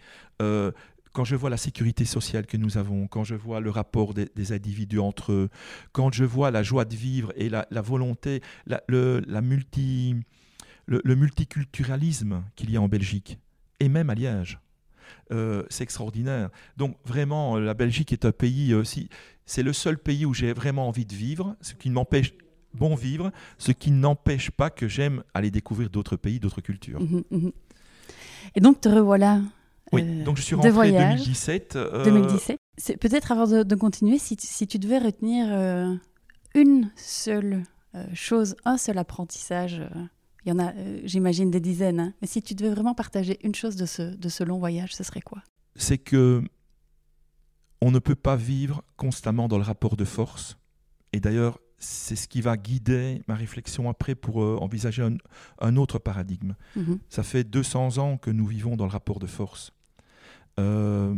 [1.12, 4.53] quand je vois la sécurité sociale que nous avons, quand je vois le rapport des,
[4.53, 5.48] individus entre eux,
[5.92, 8.40] quand je vois la joie de vivre et la, volonté,
[8.87, 9.40] le, la
[11.14, 13.38] multiculturalisme qu'il y a en Belgique,
[13.81, 14.59] et même à Liège.
[15.31, 16.51] Euh, c'est extraordinaire.
[16.77, 18.72] Donc vraiment, la Belgique est un pays.
[18.72, 18.83] Euh,
[19.44, 22.33] c'est le seul pays où j'ai vraiment envie de vivre, ce qui m'empêche
[22.75, 27.01] bon vivre, ce qui n'empêche pas que j'aime aller découvrir d'autres pays, d'autres cultures.
[27.01, 27.51] Mmh mmh
[28.55, 29.40] et donc te revoilà
[29.92, 31.78] oui, euh, donc je suis rentré en 2017.
[32.05, 32.59] 2017.
[32.98, 35.94] Peut-être avant de, continuer, si, si, tu devais retenir euh,
[36.55, 39.83] une seule euh, chose, un seul apprentissage,
[40.44, 40.72] il y en a,
[41.05, 44.28] j'imagine, des dizaines, hein, mais si tu devais vraiment partager une chose de ce, de
[44.28, 45.42] ce long voyage, ce serait quoi?
[45.76, 46.42] C'est que
[47.81, 50.57] on ne peut pas vivre constamment dans le rapport de force.
[51.12, 55.07] Et d'ailleurs, c'est ce qui va guider ma réflexion après pour envisager
[55.61, 56.55] un, autre paradigme.
[56.76, 57.00] Mhm.
[57.09, 59.72] Ça fait 200 ans que nous vivons dans le rapport de force.
[60.60, 61.14] Euh,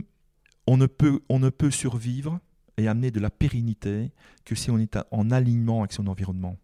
[0.67, 2.41] on, ne peut, survivre
[2.77, 4.13] et amener de la pérennité
[4.45, 6.57] que si on est en alignement avec son environnement.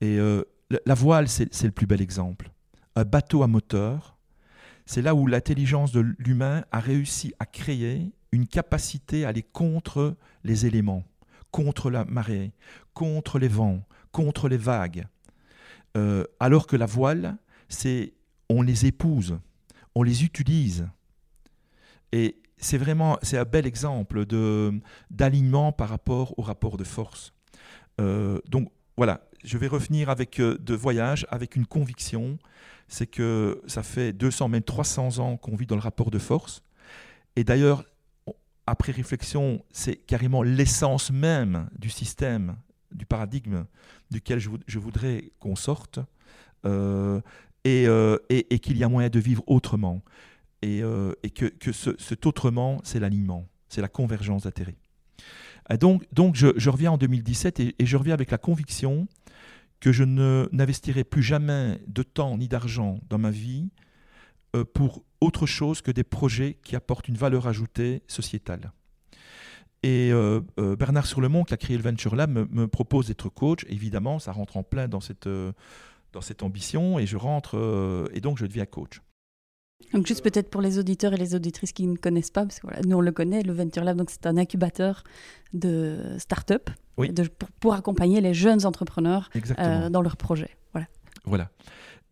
[0.00, 0.44] Et euh,
[0.86, 2.50] la voile, c'est le plus bel exemple.
[2.96, 4.16] Un bateau à moteur,
[4.86, 10.16] c'est là où l'intelligence de l'humain a réussi à créer une capacité à aller contre
[10.44, 11.04] les éléments,
[11.50, 12.52] contre la marée,
[12.94, 15.06] contre les vents, contre les vagues.
[15.96, 17.36] Euh, alors que la voile,
[17.68, 18.14] c'est
[18.48, 19.38] on les épouse,
[19.94, 20.88] on les utilise.
[22.12, 24.72] Et c'est vraiment c'est un bel exemple de,
[25.10, 27.32] d'alignement par rapport au rapport de force.
[28.00, 32.38] Euh, donc voilà, je vais revenir avec euh, de voyage, avec une conviction,
[32.88, 36.62] c'est que ça fait 200, même 300 ans qu'on vit dans le rapport de force.
[37.36, 37.84] Et d'ailleurs,
[38.66, 42.56] après réflexion, c'est carrément l'essence même du système,
[42.92, 43.64] du paradigme
[44.10, 45.98] duquel je, voudrais qu'on sorte,
[46.66, 47.20] euh,
[47.64, 50.02] et, qu'il y a moyen de vivre autrement
[50.62, 54.76] et, euh, que, cet autrement, c'est l'alignement, c'est la convergence d'intérêts.
[55.78, 59.06] Donc, donc je, reviens en 2017 et, je reviens avec la conviction
[59.80, 63.68] que je n'investirai plus jamais de temps ni d'argent dans ma vie
[64.54, 68.72] euh, pour autre chose que des projets qui apportent une valeur ajoutée sociétale.
[79.92, 82.66] Donc juste peut-être pour les auditeurs et les auditrices qui ne connaissent pas, parce que
[82.66, 85.04] voilà, nous on le connaît, le Venture Lab, donc c'est un incubateur
[85.52, 87.28] de start-up de,
[87.60, 90.50] pour, accompagner les jeunes entrepreneurs euh, dans leurs projets.
[90.72, 90.86] Voilà.
[91.24, 91.50] Voilà.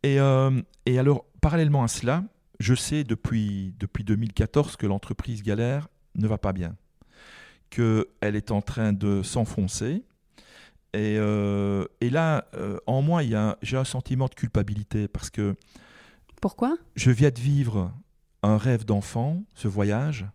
[0.03, 0.51] Et, euh,
[0.87, 2.25] et, alors, parallèlement à cela,
[2.59, 6.77] je sais depuis, depuis 2014 que l'entreprise Galère ne va pas bien,
[7.71, 10.03] qu'elle est en train de s'enfoncer.
[10.93, 12.47] Et, euh, et là,
[12.87, 13.23] en moi,
[13.63, 15.55] j'ai un sentiment de culpabilité parce que
[16.41, 16.77] pourquoi?
[16.97, 17.93] Je viens de vivre
[18.43, 20.27] un rêve d'enfant, ce voyage,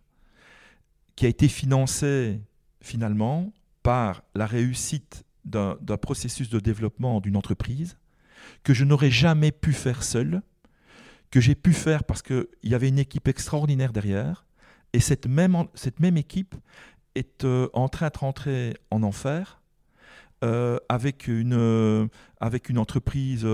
[1.16, 2.40] qui a été financé
[2.80, 7.96] finalement par la réussite d'un processus de développement d'une entreprise
[8.64, 10.42] que je n'aurais jamais pu faire seul,
[11.30, 14.46] que j'ai pu faire parce qu'il y avait une équipe extraordinaire derrière,
[14.92, 15.56] et cette même,
[16.16, 16.54] équipe
[17.14, 19.60] est euh, en train de rentrer en enfer
[20.44, 22.06] euh, avec, une, euh,
[22.40, 23.46] avec une entreprise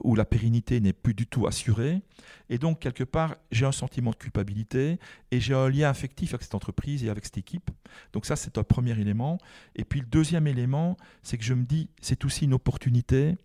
[0.00, 2.02] où la pérennité n'est plus du tout assurée.
[2.48, 4.98] Et donc, quelque part, j'ai un sentiment de culpabilité
[5.30, 7.70] et j'ai un lien affectif avec cette entreprise et avec cette équipe.
[8.12, 9.38] Donc ça, c'est un premier élément.
[9.74, 13.36] Et puis le deuxième élément, c'est que je me dis, c'est aussi une opportunité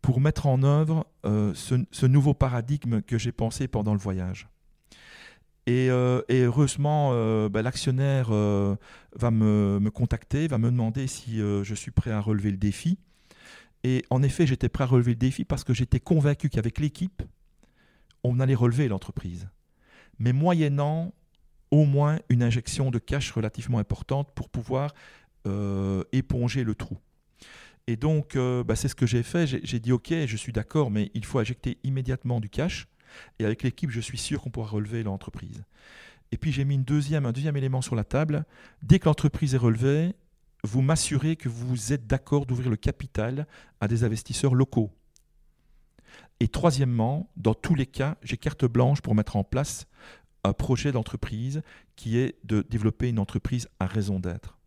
[0.00, 4.48] pour mettre en œuvre ce, ce nouveau paradigme que j'ai pensé pendant le voyage.
[5.68, 8.76] Euh, et, heureusement, euh, bah, l'actionnaire euh,
[9.14, 12.98] va me, contacter, va me demander si je suis prêt à relever le défi.
[13.84, 17.22] Et en effet, j'étais prêt à relever le défi parce que j'étais convaincu qu'avec l'équipe,
[18.24, 19.48] on allait relever l'entreprise.
[20.18, 21.12] Mais moyennant
[21.70, 24.94] au moins une injection de cash relativement importante pour pouvoir
[26.12, 26.98] éponger le trou.
[27.88, 29.46] Et donc, bah, c'est ce que j'ai fait.
[29.46, 32.86] J'ai dit, OK, je suis d'accord, mais il faut injecter immédiatement du cash.
[33.40, 35.64] Et avec l'équipe, je suis sûr qu'on pourra relever l'entreprise.
[36.30, 38.44] Et puis j'ai mis un deuxième élément sur la table.
[38.82, 40.14] Dès que l'entreprise est relevée,
[40.64, 43.46] vous m'assurez que vous êtes d'accord d'ouvrir le capital
[43.80, 44.90] à des investisseurs locaux.
[46.40, 49.86] Et troisièmement, dans tous les cas, j'ai carte blanche pour mettre en place
[50.44, 51.62] un projet d'entreprise
[51.96, 54.58] qui est de développer une entreprise à raison d'être.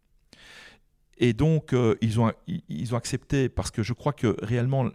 [1.18, 4.90] Et donc, euh, ils, ont, ils ont accepté parce que je crois que réellement,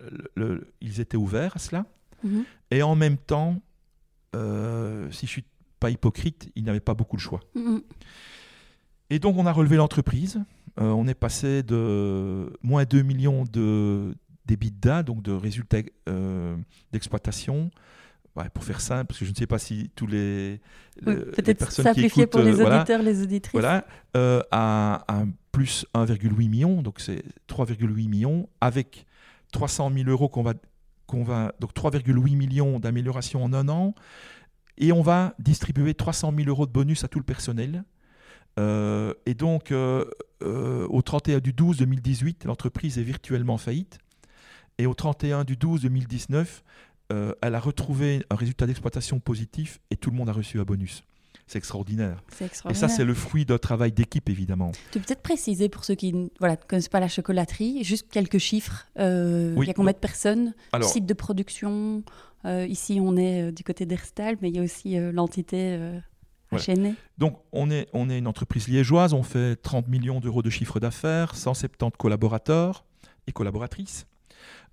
[0.81, 1.87] ils étaient ouverts à cela.
[2.23, 2.45] Mhm.
[2.71, 3.61] Et en même temps,
[4.37, 5.45] euh, si je suis
[5.79, 7.41] pas hypocrite, il n'avait pas beaucoup de choix.
[7.55, 7.83] Mhm.
[9.11, 10.41] Et donc on a relevé l'entreprise.
[10.79, 14.15] Euh, on est passé de moins 2 millions de
[14.47, 15.79] d'EBITDA, donc de résultats
[16.09, 16.57] euh,
[16.93, 17.71] d'exploitation.
[18.55, 20.61] pour faire simple, parce que je ne sais pas si tous les,
[21.05, 23.53] peut-être simplifier pour les auditeurs, les auditrices.
[23.53, 29.07] Voilà, à, à, plus 1,8 million, donc c'est 3,8 millions, avec
[29.53, 30.55] 300 000 euros qu'on va
[31.07, 33.95] qu'on va donc 3,8 millions d'améliorations en un an,
[34.79, 37.85] et on va distribuer 300 000 euros de bonus à tout le personnel.
[38.59, 40.05] Euh, et donc, euh,
[40.43, 43.99] euh, au 31 du 12 2018, l'entreprise est virtuellement faillite.
[44.79, 46.63] Et au 31 du 12 2019,
[47.43, 51.03] elle a retrouvé un résultat d'exploitation positif et tout le monde a reçu un bonus.
[51.51, 52.23] C'est extraordinaire.
[52.69, 54.71] Et ça, c'est le fruit d'un travail d'équipe, évidemment.
[54.93, 56.29] Tu peux peut-être préciser pour ceux qui ne
[56.69, 58.87] connaissent pas la chocolaterie, juste quelques chiffres.
[59.01, 62.05] Euh, il y a combien de personnes Alors, Site de production
[62.45, 65.77] euh, Ici, on est euh, du côté d'Erstal, mais il y a aussi l'entité
[67.19, 69.15] Donc, on est, on est une entreprise liégeoise.
[69.15, 72.85] On fait 30 millions d'euros de chiffre d'affaires, 170 collaborateurs
[73.27, 74.07] et collaboratrices.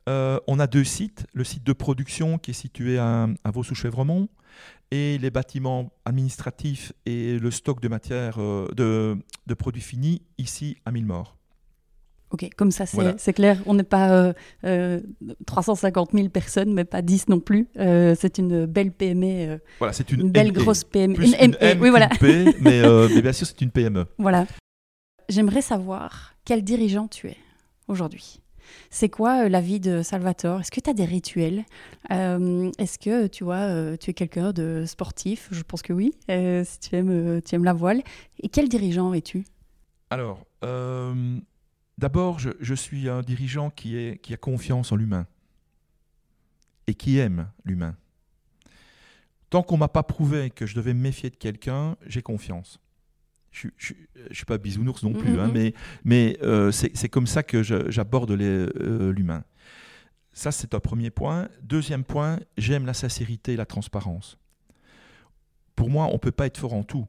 [0.07, 1.25] on a deux sites.
[1.33, 4.29] Le site de production qui est situé à, à Vaux-sous-Chevremont
[4.91, 10.77] et les bâtiments administratifs et le stock de matières, euh, de, de, produits finis ici
[10.85, 11.37] à Millemort.
[12.31, 13.61] Ok, comme ça c'est clair.
[13.65, 14.33] On n'est pas
[14.65, 15.01] euh,
[15.45, 17.67] 350 euh, 000 personnes, mais pas 10 non plus.
[17.77, 19.59] Euh, c'est une belle PME.
[19.79, 21.13] voilà, c'est une, belle grosse PME.
[21.13, 22.09] Plus une, M, oui, voilà.
[22.09, 24.05] P, mais, mais bien sûr c'est une PME.
[24.17, 24.45] Voilà.
[25.29, 27.37] J'aimerais savoir quel dirigeant tu es
[27.87, 28.41] aujourd'hui.
[28.89, 30.61] C'est quoi euh, la vie de Salvatore?
[30.61, 31.65] Est-ce que tu as des rituels?
[32.11, 35.49] Euh, Est-ce que tu vois, euh, tu es quelqu'un de sportif?
[35.51, 38.01] Je pense que oui, si tu aimes, tu aimes la voile.
[38.41, 39.45] Et quel dirigeant es-tu?
[40.09, 40.45] Alors,
[41.97, 45.27] d'abord, je, suis un dirigeant qui, est, qui a confiance en l'humain
[46.87, 47.95] et qui aime l'humain.
[49.49, 52.79] Tant qu'on m'a pas prouvé que je devais me méfier de quelqu'un, j'ai confiance
[53.51, 53.93] je
[54.29, 55.53] ne suis pas bisounours non plus, hein, mm-hmm.
[55.53, 59.43] mais, mais euh, c'est comme ça que j'aborde euh, l'humain.
[60.33, 61.47] ça, c'est un premier point.
[61.63, 64.37] Deuxième point, j'aime la sincérité et la transparence.
[65.75, 67.07] Pour moi, on ne peut pas être fort en tout.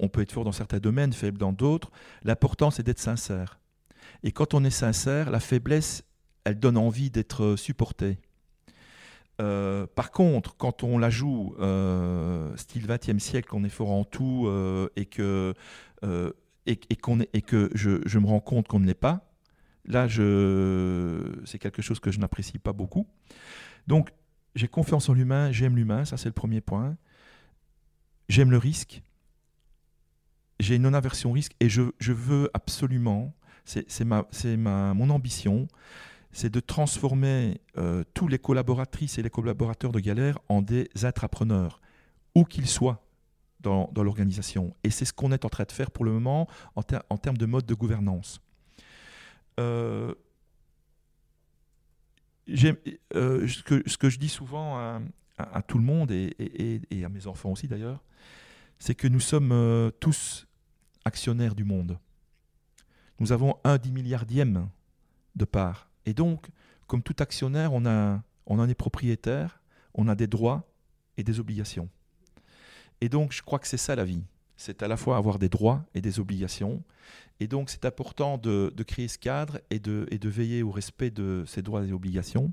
[0.00, 1.92] On, peut être fort dans certains domaines, faible dans d'autres.
[2.24, 3.60] L'important, c'est d'être sincère.
[4.26, 6.02] Et quand on est sincère, la faiblesse,
[6.42, 8.18] elle donne envie d'être supportée.
[9.40, 14.02] Euh, par contre, quand on la joue euh, style 20e siècle, qu'on est fort en
[14.02, 15.54] tout euh, et que,
[16.66, 19.32] et, qu'on et que je, me rends compte qu'on ne l'est pas,
[19.84, 23.06] là, c'est quelque chose que je n'apprécie pas beaucoup.
[23.86, 24.10] Donc,
[24.56, 26.96] j'ai confiance en l'humain, j'aime l'humain, ça c'est le premier point.
[28.28, 29.02] J'aime le risque.
[30.58, 33.32] J'ai une non-aversion risque et je veux absolument,
[33.66, 35.66] c'est mon ambition,
[36.32, 41.80] c'est de transformer euh, tous les collaboratrices et les collaborateurs de Galère en des intrapreneurs,
[42.34, 43.02] où qu'ils soient
[43.60, 44.74] dans, l'organisation.
[44.84, 47.46] Et c'est ce qu'on est en train de faire pour le moment en, termes de
[47.46, 48.40] mode de gouvernance.
[49.58, 50.14] Euh,
[52.48, 54.78] euh, ce, que, je dis souvent
[55.38, 58.04] à, tout le monde et, à mes enfants aussi d'ailleurs,
[58.78, 60.46] c'est que nous sommes tous
[61.04, 61.98] actionnaires du monde.
[63.18, 64.68] Nous avons un dix milliardième
[65.34, 65.88] de part.
[66.04, 66.48] Et donc,
[66.86, 67.84] comme tout actionnaire, on,
[68.46, 69.60] en est propriétaire,
[69.94, 70.68] on a des droits
[71.16, 71.88] et des obligations.
[73.00, 74.24] Et donc, je crois que c'est ça la vie.
[74.56, 76.82] C'est à la fois avoir des droits et des obligations.
[77.40, 81.10] Et donc, c'est important de, créer ce cadre et de, et de, veiller au respect
[81.10, 82.52] de ces droits et obligations.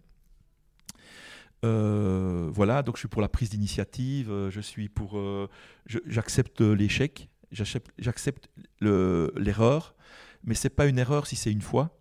[1.63, 5.47] Euh, voilà, donc je suis pour la prise d'initiative, euh, je suis pour, euh,
[5.86, 8.49] j'accepte l'échec, j'accepte
[8.82, 9.95] l'erreur,
[10.43, 11.97] mais c'est pas une erreur si c'est une fois.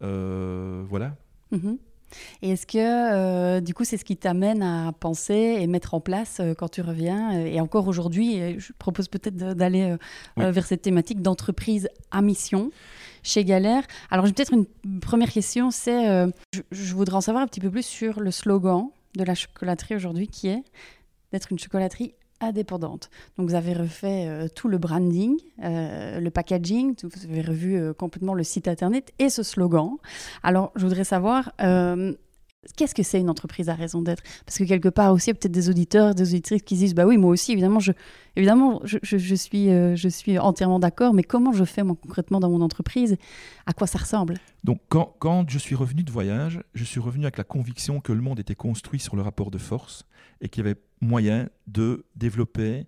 [0.00, 1.16] voilà.
[1.52, 1.78] Mm-hmm.
[2.42, 6.00] Et est-ce que, euh, du coup, c'est ce qui t'amène à penser et mettre en
[6.00, 9.96] place euh, quand tu reviens euh, Et encore aujourd'hui, je propose peut-être d'aller
[10.36, 12.70] vers cette thématique d'entreprise à mission
[13.22, 13.84] chez Galère.
[14.10, 14.66] Alors, j'ai peut-être une
[15.00, 18.88] première question, c'est, je, je, voudrais en savoir un petit peu plus sur le slogan
[19.16, 20.62] de la chocolaterie aujourd'hui, qui est
[21.32, 23.10] d'être une chocolaterie indépendante.
[23.36, 27.92] Donc vous avez refait euh, tout le branding, euh, le packaging, vous avez revu euh,
[27.92, 29.96] complètement le site internet et ce slogan.
[30.42, 31.52] Alors je voudrais savoir,
[32.76, 34.22] qu'est-ce que c'est une entreprise à raison d'être?
[34.44, 36.94] Parce que quelque part aussi, il y a peut-être des auditeurs, des auditrices qui disent,
[36.94, 37.92] bah oui, moi aussi, évidemment, je,
[38.36, 38.98] évidemment, je,
[39.36, 43.16] suis, je suis entièrement d'accord, mais comment je fais concrètement dans mon entreprise?
[43.66, 44.34] À quoi ça ressemble?
[44.64, 48.12] Donc quand, quand je suis revenu de voyage, je suis revenu avec la conviction que
[48.12, 50.04] le monde était construit sur le rapport de force
[50.40, 52.86] et qu'il y avait moyen de développer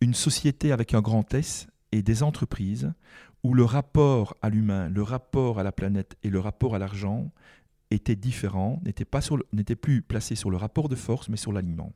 [0.00, 2.92] une société avec un grand S et des entreprises
[3.42, 7.32] où le rapport à l'humain, le rapport à la planète et le rapport à l'argent
[7.90, 11.92] étaient différents, n'étaient, plus placés sur le rapport de force, mais sur l'aliment.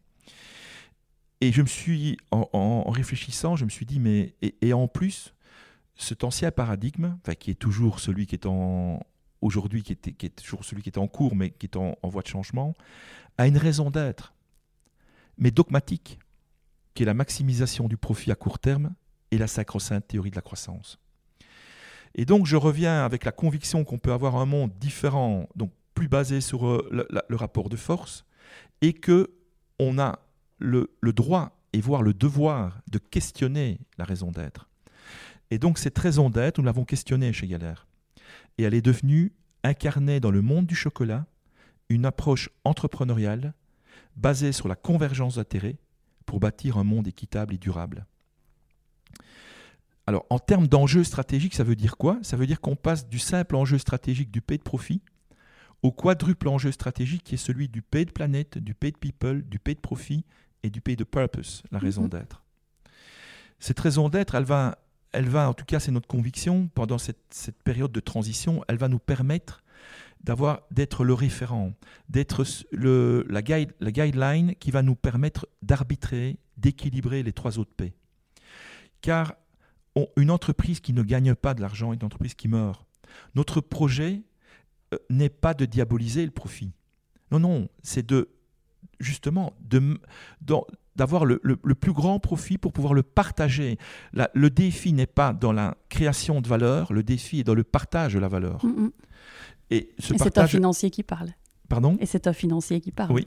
[1.40, 5.34] Et je me suis, en, réfléchissant, je me suis dit, mais et, en plus,
[5.94, 9.00] cet ancien paradigme, qui est toujours celui qui est en
[9.40, 12.28] aujourd'hui, qui est toujours celui qui est en cours, mais qui est en voie de
[12.28, 12.74] changement,
[13.38, 14.35] a une raison d'être
[15.38, 16.18] mais dogmatique,
[16.94, 18.94] qui est la maximisation du profit à court terme
[19.30, 20.98] et la sacro-sainte théorie de la croissance.
[22.14, 26.08] Et donc je reviens avec la conviction qu'on peut avoir un monde différent, donc plus
[26.08, 28.24] basé sur euh, le, rapport de force,
[28.80, 29.30] et que
[29.78, 30.20] on a
[30.58, 34.70] le, droit et voire le devoir de questionner la raison d'être.
[35.50, 37.86] Et donc cette raison d'être, nous l'avons questionnée chez Galère.
[38.56, 41.26] Et elle est devenue incarnée dans le monde du chocolat
[41.88, 43.52] une approche entrepreneuriale
[44.16, 45.78] basé sur la convergence d'intérêts
[46.24, 48.06] pour bâtir un monde équitable et durable.
[50.06, 52.18] Alors, en termes d'enjeux stratégiques, ça veut dire quoi?
[52.22, 55.02] Ça veut dire qu'on passe du simple enjeu stratégique du pay de profit
[55.82, 59.42] au quadruple enjeu stratégique qui est celui du pay de planète, du pay de people,
[59.42, 60.24] du pay de profit
[60.62, 62.10] et du pay de purpose, la raison mhm.
[62.10, 62.42] d'être.
[63.58, 64.78] Cette raison d'être, elle va,
[65.12, 68.76] elle va, en tout cas c'est notre conviction, pendant cette, cette, période de transition, elle
[68.76, 69.62] va nous permettre
[70.22, 71.72] d'avoir d'être le référent,
[72.08, 77.94] d'être la, guide, la guideline qui va nous permettre d'arbitrer, d'équilibrer les trois autres P.
[79.00, 79.34] Car
[80.16, 82.84] une entreprise qui ne gagne pas de l'argent est une entreprise qui meurt.
[83.34, 84.22] Notre projet
[84.92, 86.72] euh, n'est pas de diaboliser le profit.
[87.30, 88.28] Non, non, c'est de
[89.00, 89.98] justement de,
[90.96, 93.78] d'avoir le, plus grand profit pour pouvoir le partager.
[94.12, 98.14] le défi n'est pas dans la création de valeur, le défi est dans le partage
[98.14, 98.62] de la valeur.
[99.70, 101.30] Et, c'est un financier qui parle.
[101.68, 101.96] Pardon?
[102.00, 103.12] Et c'est un financier qui parle.
[103.12, 103.26] Oui.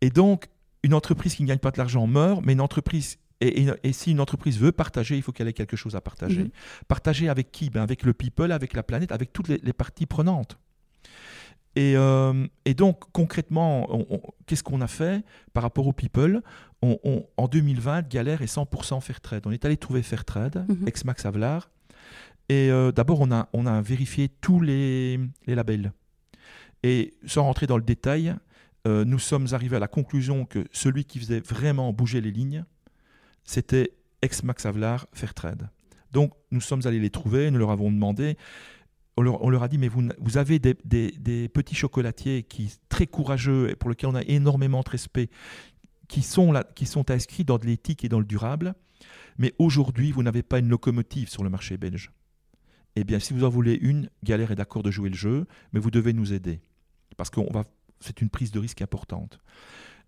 [0.00, 0.48] Et donc,
[0.82, 4.20] une entreprise qui ne gagne pas de l'argent meurt, mais une entreprise et, si une
[4.20, 6.44] entreprise veut partager, il faut qu'elle ait quelque chose à partager.
[6.44, 6.50] Mhm.
[6.88, 7.70] Partager avec qui?
[7.70, 10.58] Ben Avec le people, avec la planète, avec toutes les, parties prenantes.
[11.74, 13.88] Et, euh, et donc, concrètement,
[14.46, 16.42] qu'est-ce qu'on a fait par rapport au people?
[16.82, 19.42] En 2020, Galère est 100% Fairtrade.
[19.46, 20.86] On est allé trouver Fairtrade, mhm.
[20.86, 21.70] ex-Max Avelar,
[22.52, 25.92] et euh, d'abord, on a, vérifié tous les, labels.
[26.82, 28.34] Et sans rentrer dans le détail,
[28.86, 32.66] euh, nous sommes arrivés à la conclusion que celui qui faisait vraiment bouger les lignes,
[33.42, 35.70] c'était ex-Max Havelaar Fairtrade.
[36.10, 38.36] Donc, nous sommes allés les trouver, nous leur avons demandé,
[39.16, 43.88] on leur, a dit, mais vous, avez des, petits chocolatiers qui très courageux et pour
[43.88, 45.30] lesquels on a énormément de respect,
[46.08, 48.74] qui sont, qui sont inscrits dans de l'éthique et dans le durable,
[49.38, 52.10] mais aujourd'hui, vous n'avez pas une locomotive sur le marché belge
[52.96, 55.80] eh bien, si vous en voulez une, Galère est d'accord de jouer le jeu, mais
[55.80, 56.60] vous devez nous aider.
[57.16, 57.64] Parce qu'on va
[58.02, 59.38] c'est une prise de risque importante.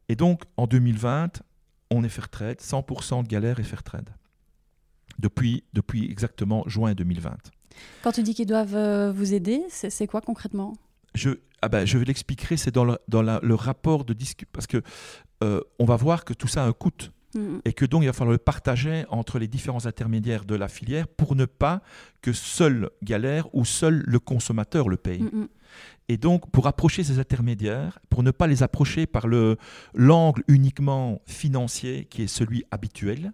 [0.08, 1.42] Et donc, en 2020,
[1.90, 4.10] on est Fairtrade, 100% de galère et Fairtrade.
[5.18, 7.36] Depuis, depuis exactement juin 2020.
[8.02, 10.74] Quand tu dis qu'ils doivent euh, vous aider, c'est quoi concrètement?
[11.14, 11.30] Je,
[11.62, 14.50] ah ben, je vais l'expliquer, c'est dans, le, dans le rapport de discussion.
[14.52, 14.82] Parce que
[15.42, 16.90] euh, on va voir que tout ça a un coût.
[17.34, 17.60] Mm-hmm.
[17.64, 21.08] Et que donc il va falloir le partager entre les différents intermédiaires de la filière
[21.08, 21.82] pour ne pas
[22.22, 25.22] que seul galère ou seul le consommateur le paye.
[25.22, 25.48] Mm-hmm.
[26.08, 29.26] Et donc, pour approcher ces intermédiaires, pour ne pas les approcher par
[29.94, 33.32] l'angle uniquement financier qui est celui habituel,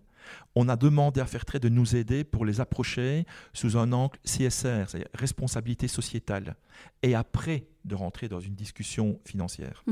[0.55, 4.89] on a demandé à Fairtrade de nous aider pour les approcher sous un angle CSR,
[4.89, 6.57] c'est-à-dire responsabilité sociétale,
[7.03, 9.85] et après de rentrer dans une discussion financière.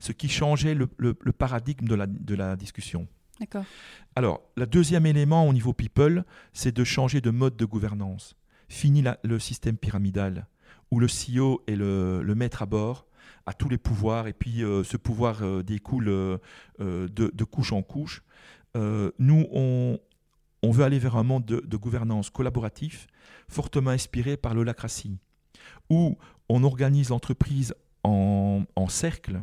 [0.00, 0.86] Ce qui changeait le,
[1.32, 3.06] paradigme de la, de la discussion.
[3.40, 3.64] D'accord.
[4.14, 8.36] Alors, le deuxième élément au niveau people, c'est de changer de mode de gouvernance.
[8.68, 10.46] Fini le système pyramidal
[10.90, 13.06] où le CEO est le, maître à bord,
[13.46, 16.38] a tous les pouvoirs, et puis euh, ce pouvoir euh, découle euh,
[16.78, 18.22] de, couche en couche.
[18.74, 19.98] nous, on,
[20.70, 23.06] veut aller vers un monde de, gouvernance collaboratif,
[23.48, 25.18] fortement inspiré par l'holacratie,
[25.88, 26.18] où
[26.48, 29.42] on organise l'entreprise en, en cercle.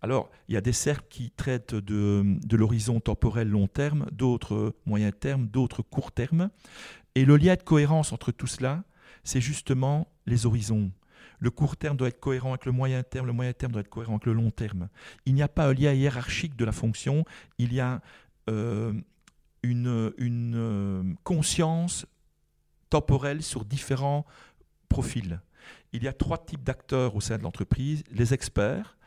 [0.00, 5.10] Alors, il y a des cercles qui traitent de, l'horizon temporel long terme, d'autres moyen
[5.10, 6.50] terme, d'autres court terme.
[7.14, 8.84] Et le lien de cohérence entre tout cela,
[9.24, 10.92] c'est justement les horizons.
[11.40, 13.88] Le court terme doit être cohérent avec le moyen terme, le moyen terme doit être
[13.88, 14.88] cohérent avec le long terme.
[15.26, 17.24] Il n'y a pas un lien hiérarchique de la fonction,
[17.58, 18.00] il y a
[18.48, 18.92] euh,
[19.62, 22.06] une, une euh, conscience
[22.88, 24.24] temporelle sur différents
[24.88, 25.40] profils.
[25.92, 28.02] Il y a trois types d'acteurs au sein de l'entreprise.
[28.10, 28.97] Les experts,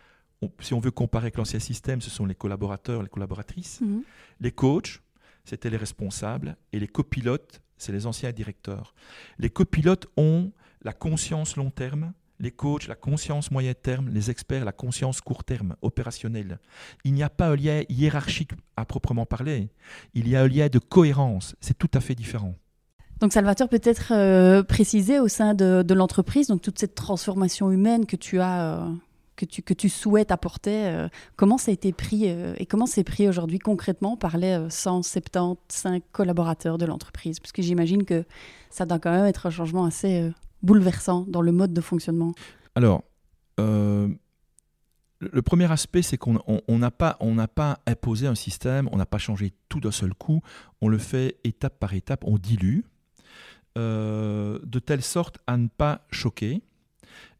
[0.59, 3.81] si on veut comparer avec l'ancien système, ce sont les collaborateurs, les collaboratrices.
[3.81, 4.03] Mhm.
[4.39, 5.01] Les coachs,
[5.45, 6.57] c'était les responsables.
[6.73, 8.93] Et les copilotes, c'est les anciens directeurs.
[9.37, 10.51] Les copilotes ont
[10.83, 15.43] la conscience long terme, les coachs, la conscience moyen terme, les experts, la conscience court
[15.43, 16.59] terme, opérationnelle.
[17.03, 19.69] Il n'y a pas un lien hiérarchique à proprement parler.
[20.15, 21.55] Il y a un lien de cohérence.
[21.61, 22.55] C'est tout à fait différent.
[23.19, 28.15] Donc Salvatore, peut-être euh, préciser au sein de, l'entreprise, donc toute cette transformation humaine que
[28.15, 28.91] tu as, euh,
[29.45, 33.59] que, tu, souhaites apporter, euh, comment ça a été pris et comment c'est pris aujourd'hui
[33.59, 37.39] concrètement par les 175 collaborateurs de l'entreprise?
[37.39, 38.25] Parce que j'imagine que
[38.69, 40.31] ça doit quand même être un changement assez
[40.63, 42.33] bouleversant dans le mode de fonctionnement.
[42.75, 43.03] Alors,
[43.59, 44.07] euh,
[45.19, 46.33] le premier aspect, c'est qu'on
[46.69, 47.17] n'a pas,
[47.85, 50.41] imposé un système, on n'a pas changé tout d'un seul coup,
[50.81, 52.81] on le fait étape par étape, on dilue,
[53.77, 56.61] euh, de telle sorte à ne pas choquer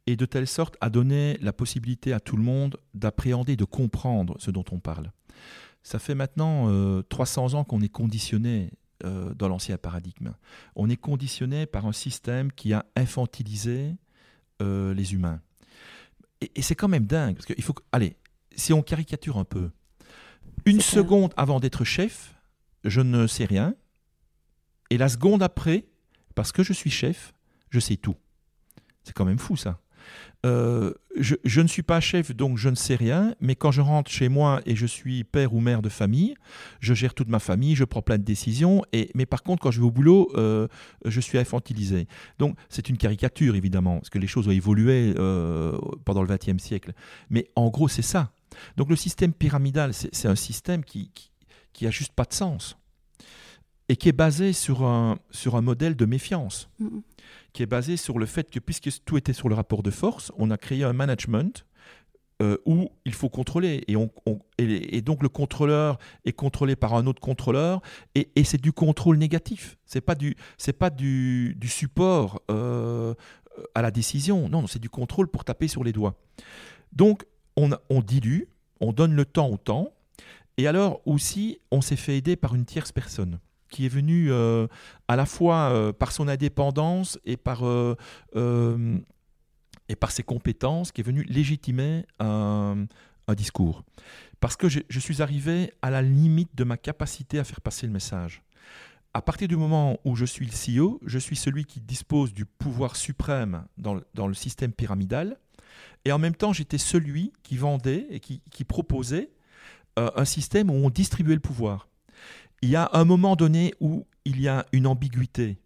[0.08, 4.36] et de telle sorte à donner la possibilité à tout le monde d'appréhender, de comprendre
[4.40, 5.12] ce dont on parle.
[5.84, 8.72] Ça fait maintenant 300 euh, ans qu'on est conditionné
[9.04, 10.34] euh, dans l'ancien paradigme.
[10.76, 13.96] On est conditionné par un système qui a infantilisé
[14.62, 15.42] euh, les humains.
[16.42, 17.74] Et, c'est quand même dingue, parce qu'il faut...
[17.92, 18.16] allez,
[18.56, 19.72] si on caricature un peu,
[20.66, 22.36] une seconde avant d'être chef,
[22.84, 23.76] je ne sais rien,
[24.92, 25.86] et la seconde après,
[26.36, 27.34] parce que je suis chef,
[27.70, 28.18] je sais tout.
[29.04, 29.80] C'est quand même fou ça.
[30.44, 34.10] Euh, je, ne suis pas chef, donc je ne sais rien, mais quand je rentre
[34.10, 36.36] chez moi et je suis père ou mère de famille,
[36.80, 39.72] je gère toute ma famille, je prends plein de décisions, et, mais par contre, quand
[39.72, 40.68] je vais au boulot, euh,
[41.06, 42.08] je suis infantilisé.
[42.40, 46.62] Donc c'est une caricature, évidemment, parce que les choses ont évolué euh, pendant le XXe
[46.62, 46.94] siècle.
[47.30, 48.32] Mais en gros, c'est ça.
[48.78, 51.32] Donc le système pyramidal, c'est un système qui, qui,
[51.72, 52.78] qui juste pas de sens
[53.92, 56.70] et qui est basé sur un, sur un modèle de méfiance,
[57.52, 60.32] qui est basé sur le fait que, puisque tout était sur le rapport de force,
[60.38, 61.66] on a créé un management
[62.42, 63.84] euh, où il faut contrôler.
[63.90, 64.10] Et, on,
[64.58, 67.82] et, donc le contrôleur est contrôlé par un autre contrôleur,
[68.16, 69.78] et, et c'est du contrôle négatif.
[69.86, 70.38] Ce n'est pas, du,
[70.80, 73.14] pas du, du support euh,
[73.76, 76.16] à la décision, non, c'est du contrôle pour taper sur les doigts.
[76.94, 77.26] Donc
[77.58, 78.44] on, on dilue,
[78.80, 79.92] on donne le temps au temps,
[80.56, 83.42] et alors aussi on s'est fait aider par une tierce personne
[83.72, 84.68] qui est venu euh,
[85.08, 87.96] à la fois euh, par son indépendance et par, euh,
[89.90, 92.86] et par ses compétences, qui est venu légitimer un,
[93.38, 93.86] discours.
[94.42, 97.94] Parce que je, suis arrivé à la limite de ma capacité à faire passer le
[97.94, 98.44] message.
[99.14, 102.44] À partir du moment où je suis le CEO, je suis celui qui dispose du
[102.44, 105.38] pouvoir suprême dans le, dans le système pyramidal,
[106.04, 109.32] et en même temps j'étais celui qui vendait et qui, qui proposait
[109.96, 111.88] un système où on distribuait le pouvoir
[112.62, 115.58] il y a un moment donné où il y a une ambiguïté,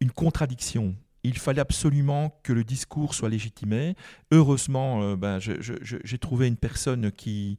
[0.00, 0.96] une contradiction.
[1.22, 3.94] Il fallait absolument que le discours soit légitimé.
[4.30, 7.58] Heureusement, euh, ben, j'ai trouvé une personne qui,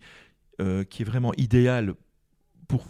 [0.59, 1.93] euh, est vraiment idéale
[2.67, 2.85] pour,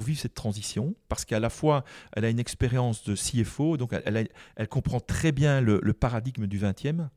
[0.00, 1.84] vivre cette transition, parce qu'à la fois,
[2.14, 7.08] elle a une expérience de CFO, donc elle, comprend très bien le, paradigme du 20e,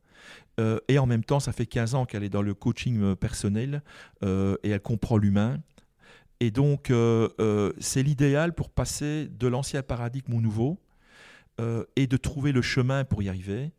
[0.60, 3.82] Euh, et en même temps, ça fait 15 ans qu'elle est dans le coaching personnel
[4.22, 5.62] et elle comprend l'humain.
[6.40, 6.92] Et donc,
[7.80, 10.80] c'est l'idéal pour passer de l'ancien paradigme au nouveau
[11.96, 13.72] et de trouver le chemin pour y arriver.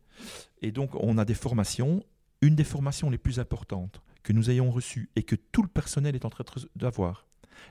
[0.61, 2.03] Et donc, on a des formations.
[2.41, 6.15] Une des formations les plus importantes que nous ayons reçues et que tout le personnel
[6.15, 6.43] est en train
[6.75, 7.25] d'avoir,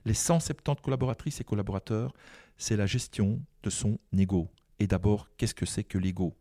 [0.04, 2.12] les 170 collaboratrices et collaborateurs,
[2.56, 4.48] c'est la gestion de son ego.
[4.80, 6.34] Et d'abord, qu'est-ce que c'est que l'ego?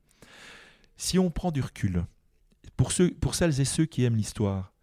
[0.97, 2.05] Si on prend du recul,
[2.77, 4.73] pour, ceux, pour celles et ceux qui aiment l'histoire,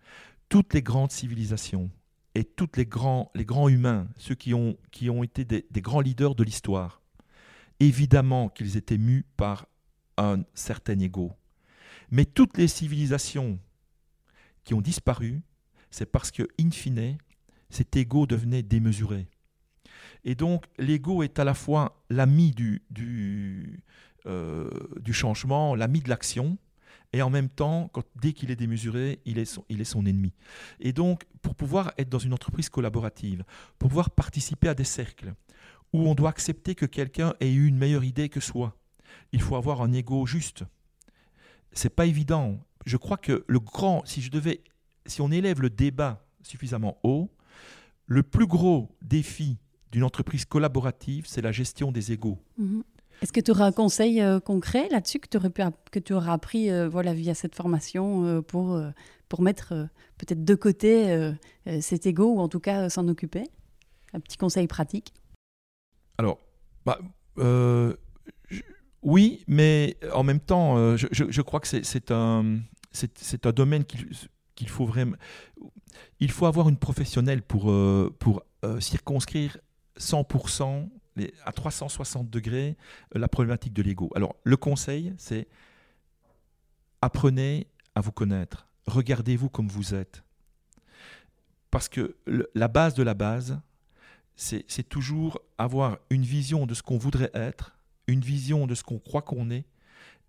[0.48, 1.90] toutes les grandes civilisations
[2.34, 6.00] et tous les grands, les grands humains, ceux qui ont, qui ont été des, grands
[6.00, 7.02] leaders de l'histoire,
[7.80, 9.66] évidemment qu'ils étaient mus par
[10.16, 11.32] un certain ego.
[12.10, 13.58] Mais toutes les civilisations
[14.64, 15.42] qui ont disparu,
[15.90, 17.18] c'est parce que, in fine,
[17.70, 19.28] cet ego devenait démesuré.
[20.24, 23.82] Et donc, l'ego est à la fois l'ami du, du,
[24.26, 24.70] euh,
[25.00, 26.58] du changement, l'ami de l'action,
[27.12, 27.90] et en même temps,
[28.20, 30.32] dès qu'il est démesuré, il est, son, il est son ennemi.
[30.80, 33.44] Et donc, pour pouvoir être dans une entreprise collaborative,
[33.78, 35.34] pour pouvoir participer à des cercles
[35.92, 38.76] où on doit accepter que quelqu'un ait eu une meilleure idée que soi,
[39.32, 40.64] il faut avoir un ego juste.
[41.72, 42.58] C'est pas évident.
[42.86, 44.62] Je crois que le grand, si je devais,
[45.04, 47.30] si on élève le débat suffisamment haut,
[48.06, 49.58] le plus gros défi
[49.90, 52.38] d'une entreprise collaborative, c'est la gestion des égaux.
[52.56, 52.82] Mhm.
[53.22, 55.52] Est-ce que tu auras un conseil euh, concret là-dessus que tu aurais
[56.10, 58.78] auras appris euh, voilà via cette formation euh, pour
[59.28, 61.32] pour mettre peut-être de côté
[61.80, 63.44] cet ego ou en tout cas s'en occuper?
[64.12, 65.14] Un petit conseil pratique.
[66.18, 66.38] Alors,
[66.84, 66.98] bah,
[69.02, 72.58] oui, mais en même temps, je, je, crois que c'est un
[72.92, 75.16] un domaine qu'il faut vraiment.
[76.20, 77.72] Il faut avoir une professionnelle pour
[78.18, 78.42] pour
[78.80, 79.56] circonscrire
[79.98, 80.90] 100%
[81.44, 82.76] à 360 degrés
[83.14, 84.10] euh, la problématique de l'ego.
[84.14, 85.48] Alors, le conseil, c'est
[87.00, 88.66] apprenez à vous connaître.
[88.86, 90.22] Regardez-vous comme vous êtes.
[91.70, 92.16] Parce que
[92.54, 93.58] la base de la base,
[94.36, 98.98] c'est toujours avoir une vision de ce qu'on voudrait être, une vision de ce qu'on
[98.98, 99.64] croit qu'on est,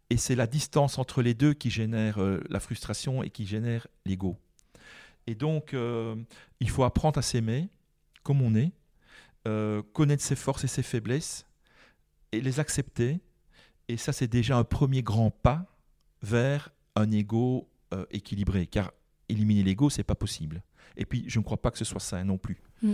[0.09, 3.88] et c'est la distance entre les deux qui génère euh, la frustration et qui génère
[4.05, 4.38] l'ego.
[5.27, 6.15] Et donc, euh,
[6.59, 7.69] il faut apprendre à s'aimer
[8.23, 8.71] comme on est,
[9.47, 11.45] euh, connaître ses forces et ses faiblesses
[12.31, 13.19] et les accepter.
[13.87, 15.65] Et ça, c'est déjà un premier grand pas
[16.21, 18.67] vers un ego euh, équilibré.
[18.67, 18.91] Car
[19.29, 20.63] éliminer l'ego, c'est pas possible.
[20.95, 22.61] Et puis, je ne crois pas que ce soit ça non plus.
[22.81, 22.93] Mm.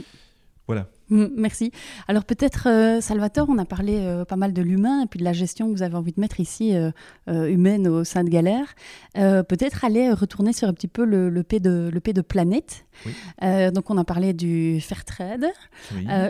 [0.70, 0.86] Voilà.
[1.10, 1.72] Mm, merci.
[2.08, 5.24] Alors peut-être, euh, Salvatore, on a parlé euh, pas mal de l'humain et puis de
[5.24, 6.92] la gestion que vous avez envie de mettre ici, euh,
[7.26, 8.76] humaine au sein de Galère.
[9.16, 12.86] peut-être aller retourner sur un petit peu le, le P, de, le P de planète.
[13.42, 15.48] donc on a parlé du fair trade.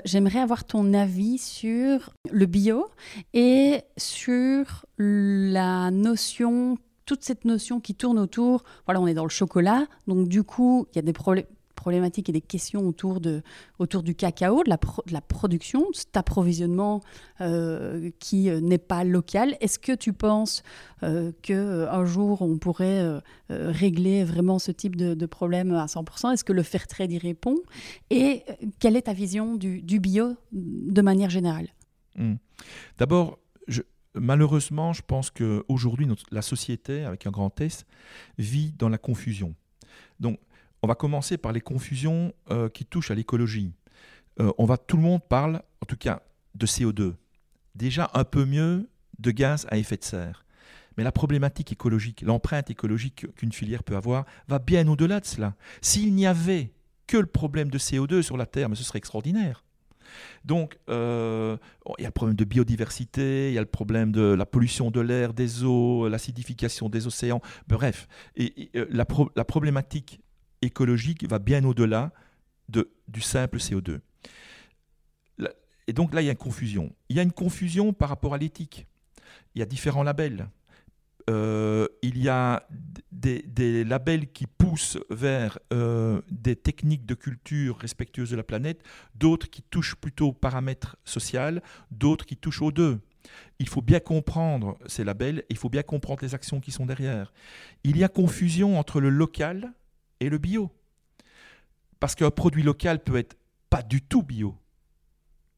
[0.06, 2.86] J'aimerais avoir ton avis sur le bio
[3.34, 9.32] et sur la notion toute cette notion qui tourne autour, voilà, on est dans le
[9.32, 11.46] chocolat, donc du coup, il y a des problèmes
[11.80, 13.42] problématiques et des questions autour, de,
[13.80, 17.02] autour du cacao, de la, production, de cet approvisionnement
[17.40, 19.56] euh, qui euh, n'est pas local.
[19.62, 20.62] Est-ce que tu penses
[21.04, 26.54] euh, qu'un jour on pourrait régler vraiment ce type de, problème à 100% Est-ce que
[26.54, 27.58] le fair trade y répond?
[28.10, 28.44] Et
[28.80, 31.70] quelle est ta vision du, du bio de manière générale?
[32.16, 32.36] Hmm.
[32.98, 33.40] D'abord,
[34.16, 37.86] malheureusement, je pense qu'aujourd'hui, la société, avec un grand S,
[38.38, 39.56] vit dans la confusion.
[40.20, 40.40] Donc,
[40.82, 43.74] on va commencer par les confusions euh, qui touchent à l'écologie.
[44.40, 46.22] Euh, on va, tout le monde parle, en tout cas,
[46.56, 47.16] de CO2.
[47.76, 50.46] Déjà un peu mieux de gaz à effet de serre.
[50.98, 55.56] Mais la problématique écologique, l'empreinte écologique qu'une filière peut avoir, va bien au-delà de cela.
[55.82, 56.74] S'il n'y avait
[57.08, 59.64] que le problème de CO2 sur la Terre, ce serait extraordinaire.
[60.46, 61.58] Donc, euh,
[61.98, 64.92] il y a le problème de biodiversité, il y a le problème de la pollution
[64.92, 68.08] de l'air, des eaux, l'acidification des océans, bref.
[68.74, 70.22] La, problématique
[70.62, 72.12] écologique va bien au-delà
[72.70, 74.00] de, du simple CO2.
[75.88, 76.94] Et donc là, il y a une confusion.
[77.10, 78.86] Il y a une confusion par rapport à l'éthique.
[79.56, 80.48] Il y a différents labels.
[81.32, 82.68] Euh, il y a
[83.12, 88.84] des, labels qui poussent vers euh, des techniques de culture respectueuses de la planète,
[89.16, 93.00] d'autres qui touchent plutôt aux paramètres sociaux, d'autres qui touchent aux deux.
[93.58, 97.34] Il faut bien comprendre ces labels, il faut bien comprendre les actions qui sont derrière.
[97.84, 99.74] Il y a confusion entre le local
[100.20, 100.72] et le bio.
[102.00, 103.38] Parce qu'un produit local peut être
[103.70, 104.58] pas du tout bio.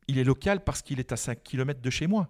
[0.07, 2.27] Il est local parce qu'il est à 5 km de chez moi.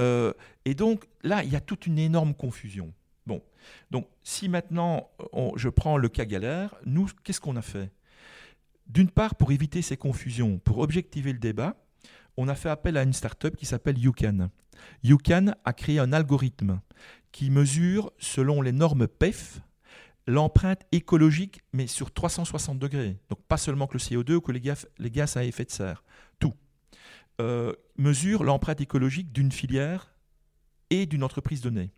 [0.00, 0.32] Euh,
[0.64, 2.92] et donc là, il y a toute une énorme confusion.
[3.26, 3.42] Bon,
[3.90, 5.10] donc si maintenant
[5.56, 7.90] je prends le cas galère, nous, qu'est-ce qu'on a fait?
[8.86, 11.76] D'une part, pour éviter ces confusions, pour objectiver le débat,
[12.38, 14.48] on a fait appel à une start-up qui s'appelle YouCan.
[15.02, 16.80] YouCan a créé un algorithme
[17.32, 19.60] qui mesure, selon les normes PEF,
[20.28, 23.16] l'empreinte écologique, mais sur 360 degrés.
[23.30, 25.70] Donc pas seulement que le CO2 ou que les gaz, les gaz à effet de
[25.70, 26.04] serre,
[26.38, 26.52] tout.
[27.40, 30.12] Euh, mesure l'empreinte écologique d'une filière
[30.90, 31.90] et d'une entreprise donnée.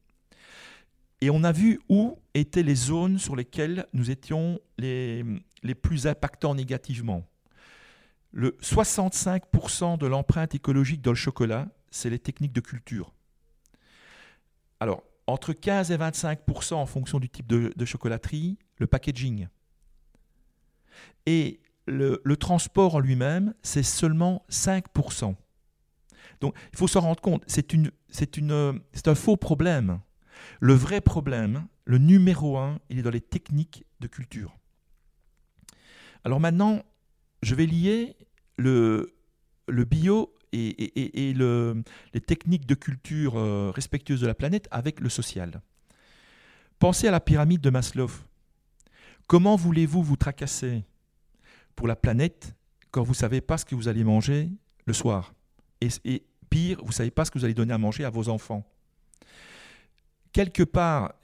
[1.20, 5.24] Et on a vu où étaient les zones sur lesquelles nous étions les,
[5.64, 7.26] les plus impactants négativement.
[8.31, 13.12] Le 65% de l'empreinte écologique dans le chocolat, c'est les techniques de culture.
[14.78, 19.49] Alors, entre 15 et 25% en fonction du type de, chocolaterie, le packaging.
[21.26, 25.35] Et le, transport en lui-même, c'est seulement 5%
[26.41, 30.01] Donc, il faut se rendre compte, c'est un faux problème.
[30.61, 34.57] Le vrai problème, le numéro un, il est dans les techniques de culture.
[36.24, 36.83] Alors maintenant,
[37.43, 38.16] je vais lier
[38.57, 39.14] le,
[39.68, 41.34] le bio et,
[42.14, 45.61] les techniques de culture euh, respectueuses de la planète avec le social.
[46.78, 48.11] Pensez à la pyramide de Maslow.
[49.26, 50.84] Comment voulez-vous vous tracasser
[51.76, 52.55] pour la planète
[52.90, 54.51] quand vous ne savez pas ce que vous allez manger
[54.86, 55.34] le soir?
[55.80, 58.28] Et, pire, vous ne savez pas ce que vous allez donner à manger à vos
[58.28, 58.66] enfants
[60.32, 61.14] quelque part,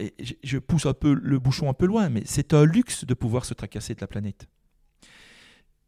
[0.43, 3.45] je pousse un peu le bouchon un peu loin, mais c'est un luxe de pouvoir
[3.45, 4.49] se tracasser de la planète.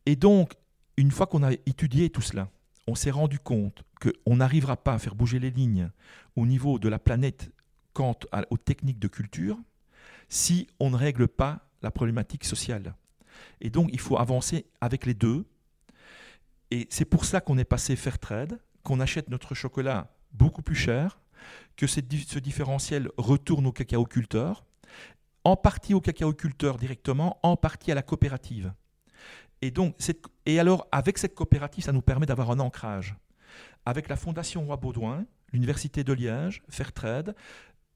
[0.06, 0.52] Et donc,
[0.96, 2.48] une fois qu'on a étudié tout cela,
[2.88, 5.90] on s'est rendu compte qu'on n'arrivera pas à faire bouger les lignes
[6.36, 7.52] au niveau de la planète
[7.92, 8.16] quant
[8.48, 9.58] aux techniques de culture
[10.30, 12.94] si on ne règle pas la problématique sociale.
[13.60, 15.44] Et donc, il faut avancer avec les deux.
[16.70, 20.74] Et c'est pour ça qu'on est passé faire trade, qu'on achète notre chocolat beaucoup plus
[20.74, 21.20] cher,
[21.76, 24.64] que ce différentiel retourne au cacao-culteur,
[25.44, 28.72] en partie au cacao-culteur directement, en partie à la coopérative.
[29.62, 29.96] Et donc,
[30.46, 33.16] et alors, avec cette coopérative, ça nous permet d'avoir un ancrage.
[33.84, 37.34] Avec la Fondation Roi Baudouin, l'Université de Liège, Fairtrade,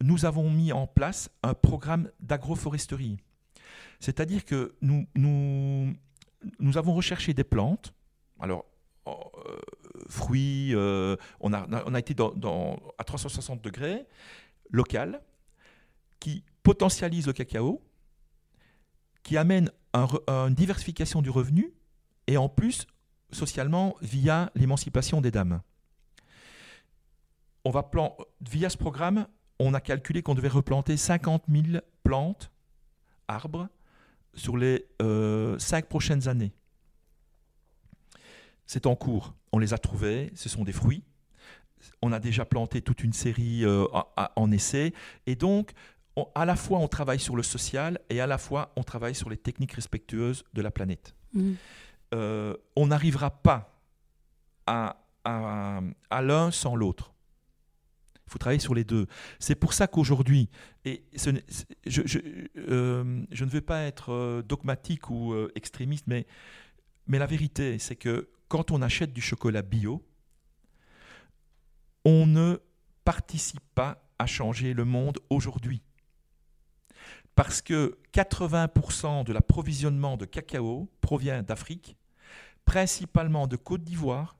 [0.02, 3.18] nous avons mis en place un programme d'agroforesterie.
[4.00, 7.94] C'est-à-dire que nous, nous, avons recherché des plantes,
[8.40, 8.66] alors
[9.06, 9.12] euh,
[10.08, 12.14] fruits, euh, on, a, on a été
[12.98, 14.06] à 360 degrés,
[14.70, 15.22] locales,
[16.18, 17.80] qui potentialisent le cacao,
[19.22, 21.72] qui amènent une diversification du revenu
[22.26, 22.86] et en plus
[23.30, 25.60] socialement via l'émancipation des dames.
[27.64, 27.90] On va.
[28.40, 29.26] Via ce programme,
[29.58, 32.50] on a calculé qu'on devait replanter 50 000 plantes,
[33.28, 33.68] arbres,
[34.34, 36.52] sur les euh, cinq prochaines années.
[38.66, 39.34] C'est en cours.
[39.52, 41.04] On les a trouvés, ce sont des fruits.
[42.00, 43.86] On a déjà planté toute une série euh,
[44.36, 44.94] en essai.
[45.26, 45.72] Et donc,
[46.34, 49.30] à la fois on travaille sur le social et à la fois on travaille sur
[49.30, 51.14] les techniques respectueuses de la planète.
[51.32, 51.52] Mm.
[52.14, 53.80] Euh, on n'arrivera pas
[54.66, 57.12] à, à, l'un sans l'autre.
[58.26, 59.06] Il faut travailler sur les deux.
[59.38, 60.48] C'est pour ça qu'aujourd'hui,
[60.84, 61.30] et je,
[61.86, 62.18] je,
[62.58, 66.26] euh, je, ne veux pas être euh, dogmatique ou extrémiste, mais,
[67.06, 70.04] mais la vérité, c'est que quand on achète du chocolat bio,
[72.04, 72.58] on ne
[73.04, 75.82] participe pas à changer le monde aujourd'hui
[77.34, 81.96] parce que 80% de l'approvisionnement de cacao provient d'Afrique,
[82.64, 84.36] principalement de Côte d'Ivoire,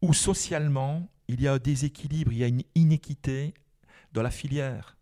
[0.00, 3.54] où socialement il y a un déséquilibre, il y a une inéquité
[4.12, 4.96] dans la filière.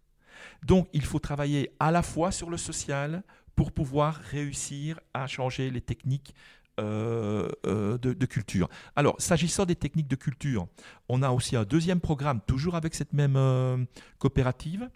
[0.63, 3.23] Donc il faut travailler à la fois sur le social
[3.55, 6.35] pour pouvoir réussir à changer les techniques
[6.83, 8.69] euh, euh, de, culture.
[8.97, 10.67] Alors, s'agissant des techniques de culture,
[11.09, 13.77] on a aussi un deuxième programme, toujours avec cette même euh,
[14.19, 14.89] coopérative.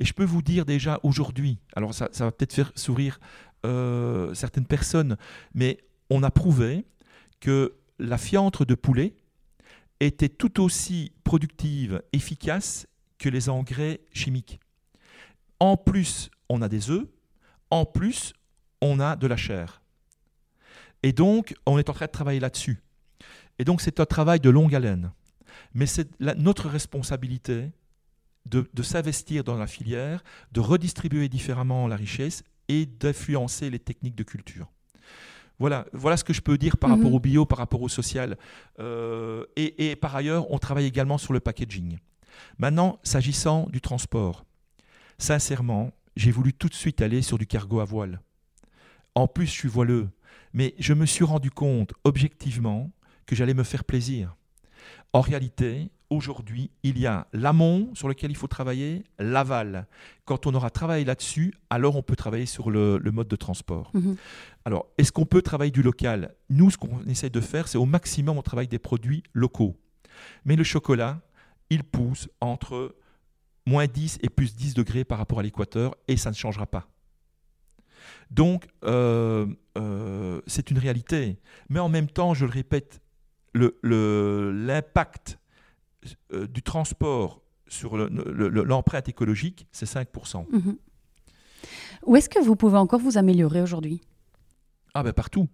[0.00, 3.20] Et je peux vous dire déjà aujourd'hui, alors ça, va peut-être faire sourire
[3.62, 5.16] certaines personnes,
[5.54, 5.78] mais
[6.08, 6.86] on a prouvé
[7.40, 9.14] que la fiantre de poulet
[10.00, 12.86] était tout aussi productive, efficace
[13.18, 14.60] que les engrais chimiques.
[15.58, 17.06] En plus, on a des œufs,
[17.70, 18.32] en plus,
[18.80, 19.79] on a de la chair.
[21.02, 22.82] Et donc, on est en train de travailler là-dessus.
[23.58, 25.12] Et donc, c'est un travail de longue haleine.
[25.74, 27.70] Mais c'est notre responsabilité
[28.46, 34.22] de, s'investir dans la filière, de redistribuer différemment la richesse et d'influencer les techniques de
[34.22, 34.70] culture.
[35.58, 37.14] Voilà, voilà ce que je peux dire par rapport mhm.
[37.14, 38.38] au bio, par rapport au social.
[38.78, 41.98] Euh, et, et, par ailleurs, on travaille également sur le packaging.
[42.58, 44.46] Maintenant, s'agissant du transport,
[45.18, 48.20] sincèrement, j'ai voulu tout de suite aller sur du cargo à voile.
[49.14, 50.08] En plus, je suis voileux.
[50.52, 52.90] Mais je me suis rendu compte objectivement
[53.26, 54.36] que j'allais me faire plaisir.
[55.12, 59.86] En réalité, aujourd'hui, il y a l'amont sur lequel il faut travailler, l'aval.
[60.24, 63.90] Quand on aura travaillé là-dessus, alors on peut travailler sur le, mode de transport.
[63.94, 64.16] Mhm.
[64.64, 66.34] Alors, est-ce qu'on peut travailler du local?
[66.48, 69.76] Nous, ce qu'on essaie de faire, c'est au maximum, on travaille des produits locaux.
[70.44, 71.20] Mais le chocolat,
[71.70, 72.96] il pousse entre
[73.66, 76.89] moins 10 et plus 10 degrés par rapport à l'équateur, et ça ne changera pas.
[78.30, 79.46] Donc, euh,
[79.76, 81.38] euh, c'est une réalité.
[81.68, 83.00] Mais en même temps, je le répète,
[83.54, 85.38] l'impact
[86.30, 90.46] le, du transport sur l'empreinte écologique, c'est 5%.
[90.50, 90.76] Mhm.
[92.06, 94.00] Où est-ce que vous pouvez encore vous améliorer aujourd'hui?
[94.94, 95.48] Ah ben partout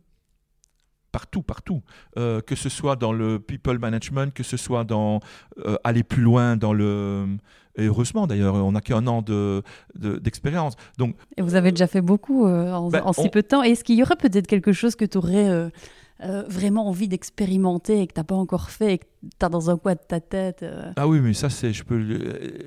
[1.16, 1.82] partout, partout.
[2.18, 5.20] Euh, que ce soit dans le people management, que ce soit dans
[5.64, 7.26] euh, aller plus loin dans le.
[7.78, 9.24] Et heureusement d'ailleurs, on n'a qu'un an
[9.94, 10.76] d'expérience.
[10.76, 13.62] De, Donc, et vous avez déjà fait beaucoup euh, en, ben, si peu de temps.
[13.62, 15.70] Est-ce qu'il y aurait peut-être quelque chose que tu aurais
[16.48, 19.70] vraiment envie d'expérimenter et que tu n'as pas encore fait et que tu as dans
[19.70, 21.72] un coin de ta tête Ah oui, mais ça, c'est.
[21.72, 21.98] Je peux.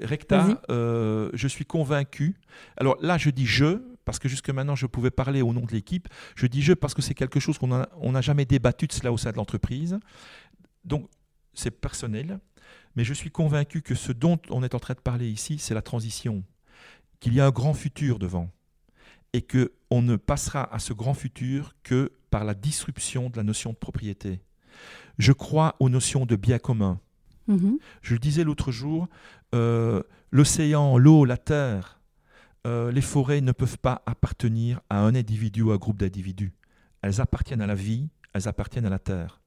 [0.02, 2.36] Recta, je suis convaincu.
[2.78, 3.78] Alors là, je dis je,
[4.10, 6.08] parce que jusque maintenant je pouvais parler au nom de l'équipe.
[6.36, 9.20] Je dis je parce que c'est quelque chose qu'on n'a jamais débattu de cela au
[9.20, 10.00] sein de l'entreprise.
[10.84, 11.08] Donc
[11.54, 12.40] c'est personnel,
[12.96, 15.76] mais je suis convaincu que ce dont on est en train de parler ici, c'est
[15.76, 16.44] la transition,
[17.20, 18.50] qu'il y a un grand futur devant
[19.34, 23.44] et que on ne passera à ce grand futur que par la disruption de la
[23.44, 24.42] notion de propriété.
[25.20, 27.00] Je crois aux notions de bien commun.
[27.48, 27.78] Mm-hmm.
[28.02, 29.08] Je le disais l'autre jour,
[29.54, 30.02] euh,
[30.32, 31.99] l'océan, l'eau, la terre,
[32.68, 36.54] euh, les forêts ne peuvent pas appartenir à un individu ou à un groupe d'individus.
[37.02, 39.40] Elles appartiennent à la vie, elles appartiennent à la terre.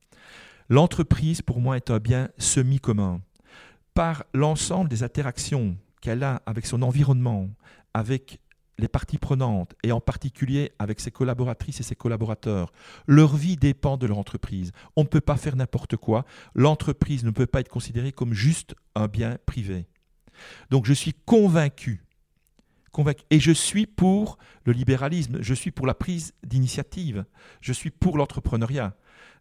[0.68, 3.20] L'entreprise, pour moi, est un bien semi-commun.
[3.94, 7.50] Par l'ensemble des interactions qu'elle a avec son environnement,
[7.92, 8.40] avec
[8.78, 12.72] les parties prenantes, et en particulier avec ses collaboratrices et ses collaborateurs,
[13.06, 14.72] leur vie dépend de leur entreprise.
[14.96, 16.24] On ne peut pas faire n'importe quoi.
[16.54, 19.86] L'entreprise ne peut pas être considérée comme juste un bien privé.
[20.70, 22.02] Donc je suis convaincu
[23.30, 27.24] et je suis pour le libéralisme, je suis pour la prise d'initiative,
[27.61, 28.95] je suis pour l'entrepreneuriat.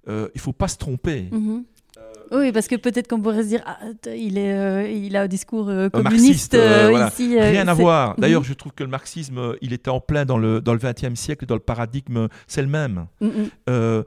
[0.08, 1.28] Euh, il ne faut pas se tromper.
[1.32, 1.66] Mhm.
[2.32, 3.78] Oui, parce que peut-être qu'on pourrait se dire, ah,
[4.16, 7.38] il, est, euh, il a un discours euh, communiste ici.
[7.38, 8.12] Rien à voir.
[8.12, 8.16] Mhm.
[8.20, 10.80] D'ailleurs, je trouve que le marxisme, il était en plein dans le, dans le
[11.16, 13.08] siècle, dans le paradigme, c'est le même.
[13.28, 14.04] Je,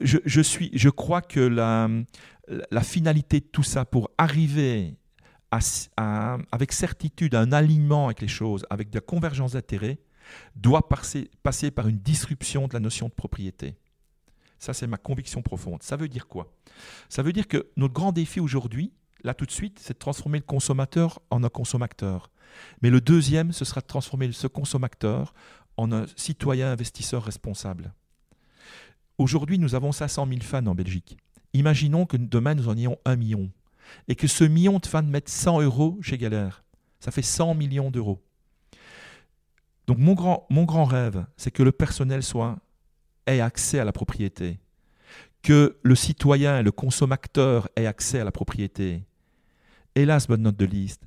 [0.00, 1.88] je, suis, je crois que la,
[2.70, 4.94] la finalité de tout ça, pour arriver
[5.50, 9.98] avec certitude un alignement avec les choses, avec de la convergence d'intérêts,
[10.54, 13.74] doit passer, passer par une disruption de la notion de propriété.
[14.58, 15.82] Ça, c'est ma conviction profonde.
[15.82, 16.52] Ça veut dire quoi?
[17.08, 18.92] Ça veut dire que notre grand défi aujourd'hui,
[19.24, 22.30] là tout de suite, c'est de transformer le consommateur en un consommateur.
[22.82, 25.34] Mais le deuxième, ce sera de transformer ce consommateur
[25.76, 27.94] en un citoyen investisseur responsable.
[29.18, 31.16] Aujourd'hui, nous avons 500 000 fans en Belgique.
[31.54, 33.50] Imaginons que demain, nous en ayons un million
[34.08, 36.64] et que ce million de fans mette 100 euros chez Galère.
[36.98, 38.22] Ça fait 100 millions d'euros.
[39.86, 40.14] Donc mon
[40.64, 42.58] grand, rêve, c'est que le personnel soit,
[43.26, 44.60] ait accès à la propriété,
[45.42, 49.02] que le citoyen, le consommateur ait accès à la propriété.
[49.96, 51.02] Hélas, bonne note de liste,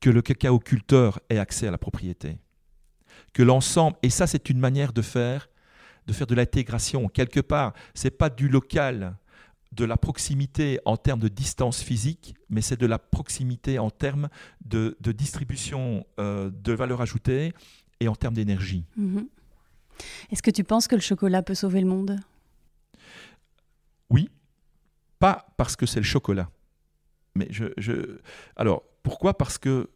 [0.00, 2.38] que le cacao culteur ait accès à la propriété.
[3.32, 5.48] Que l'ensemble, et ça c'est une manière de faire,
[6.06, 7.08] de faire de l'intégration.
[7.08, 9.16] Quelque part, c'est pas du local,
[9.72, 14.28] de la proximité en termes de distance physique, mais c'est de la proximité en termes
[14.64, 17.52] de, distribution euh, de valeur ajoutée
[18.00, 18.84] et en termes d'énergie.
[18.96, 19.28] Mhm.
[20.30, 22.18] Est-ce que tu penses que le chocolat peut sauver le monde?
[24.10, 24.30] Oui,
[25.18, 26.50] pas parce que c'est le chocolat.
[27.34, 28.20] Mais je, je,
[28.56, 29.36] Alors, pourquoi?
[29.36, 29.90] Parce que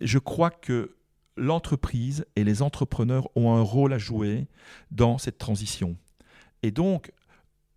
[0.00, 0.96] je crois que
[1.36, 4.46] l'entreprise et les entrepreneurs ont un rôle à jouer
[4.90, 5.96] dans cette transition.
[6.62, 7.10] Et donc,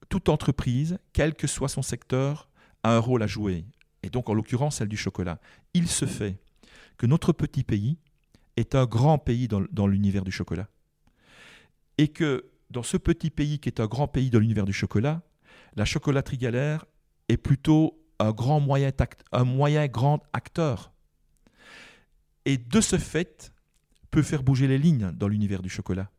[0.09, 2.49] toute entreprise, quel que soit son secteur,
[2.83, 3.65] a un rôle à jouer,
[4.03, 5.39] et donc en l'occurrence celle du chocolat.
[5.73, 6.39] Il se fait
[6.97, 7.97] que notre petit pays
[8.57, 10.67] est un grand pays dans, l'univers du chocolat,
[11.97, 15.21] et que dans ce petit pays qui est un grand pays dans l'univers du chocolat,
[15.75, 16.85] la chocolaterie galère
[17.29, 18.65] est plutôt un grand
[19.31, 20.91] un moyen grand acteur.
[22.45, 23.51] Et de ce fait,
[24.11, 26.09] peut faire bouger les lignes dans l'univers du chocolat.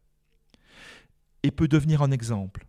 [1.42, 2.65] Et peut devenir un exemple.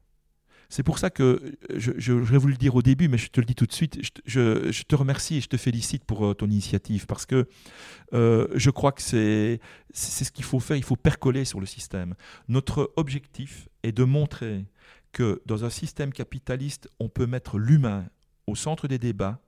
[0.69, 3.55] C'est pour ça que j'aurais voulu le dire au début, mais je te le dis
[3.55, 3.99] tout de suite.
[4.25, 7.47] Je, te remercie et je te félicite pour euh, ton initiative parce que
[8.13, 9.59] euh, je crois que c'est
[9.93, 10.75] ce qu'il faut faire.
[10.75, 12.15] Il faut percoler sur le système.
[12.49, 14.65] Notre objectif est de montrer
[15.13, 18.05] que dans un système capitaliste, on peut mettre l'humain
[18.45, 19.39] au centre des débats,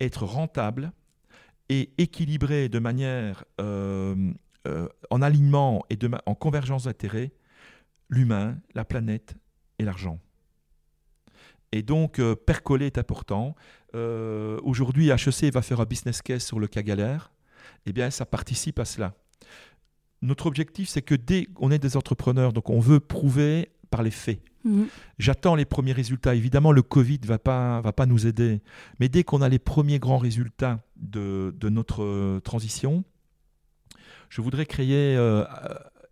[0.00, 0.92] être rentable
[1.68, 4.32] et équilibré de manière euh,
[5.10, 7.32] en alignement et en convergence d'intérêts
[8.08, 9.36] l'humain, la planète
[9.78, 10.18] et l'argent.
[11.72, 13.54] Et donc, euh, percoler est important.
[13.94, 17.32] Euh, aujourd'hui, HEC va faire un business case sur le cas galère.
[17.86, 19.14] Eh bien, ça participe à cela.
[20.22, 24.10] Notre objectif, c'est que dès qu'on est des entrepreneurs, donc on veut prouver par les
[24.10, 24.40] faits.
[24.64, 24.88] Mhm.
[25.18, 26.34] J'attends les premiers résultats.
[26.34, 28.60] Évidemment, le Covid ne va pas, va pas nous aider.
[28.98, 33.04] Mais dès qu'on a les premiers grands résultats de, de notre euh, transition,
[34.28, 35.44] je voudrais créer, euh,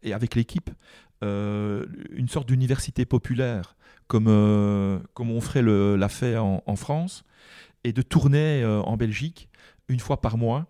[0.03, 0.71] et avec l'équipe,
[1.27, 7.25] euh, une sorte d'université populaire, comme, euh, comme on ferait l'a fait en, France,
[7.85, 9.49] et de tourner euh, en Belgique
[9.89, 10.67] une fois par mois,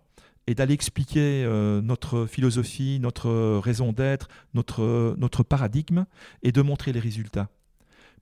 [0.47, 1.45] et d'aller expliquer
[1.83, 6.05] notre philosophie, notre raison d'être, notre, notre paradigme,
[6.41, 7.49] et de montrer les résultats,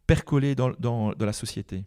[0.07, 1.83] percoler dans, dans, la société.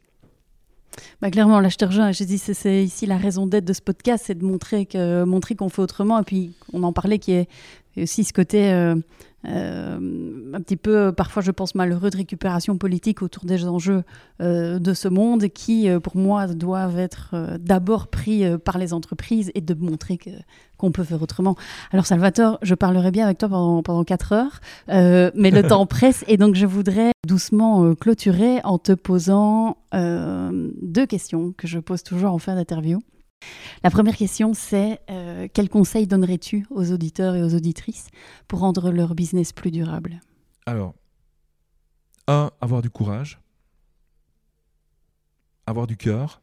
[1.21, 2.13] Bah, clairement, là, je te rejoins.
[2.13, 5.57] Je dis, c'est- ici la raison d'être de ce podcast, c'est de montrer que montrer
[5.57, 6.21] qu'on fait autrement.
[6.21, 7.49] Et puis, on en parlait, qui est
[7.97, 8.95] aussi ce côté
[9.47, 14.03] euh, un petit peu, parfois, je pense malheureux de récupération politique autour des enjeux
[14.41, 18.79] euh, de ce monde, qui, euh, pour moi, doivent être euh, d'abord pris euh, par
[18.79, 20.31] les entreprises et de montrer que
[20.77, 21.57] qu'on peut faire autrement.
[21.91, 25.87] Alors, Salvatore, je parlerai bien avec toi pendant pendant quatre heures, euh, mais le temps
[25.87, 31.67] presse et donc je voudrais doucement euh, clôturer en te posant euh, deux questions que
[31.67, 33.01] je pose toujours en fin d'interview.
[33.85, 38.09] La première question, c'est euh, quel conseil donnerais-tu aux auditeurs et aux auditrices
[38.49, 40.21] pour rendre leur business plus durable?
[40.67, 40.95] Alors,
[42.27, 43.41] un, avoir du courage,
[45.67, 46.43] avoir du cœur.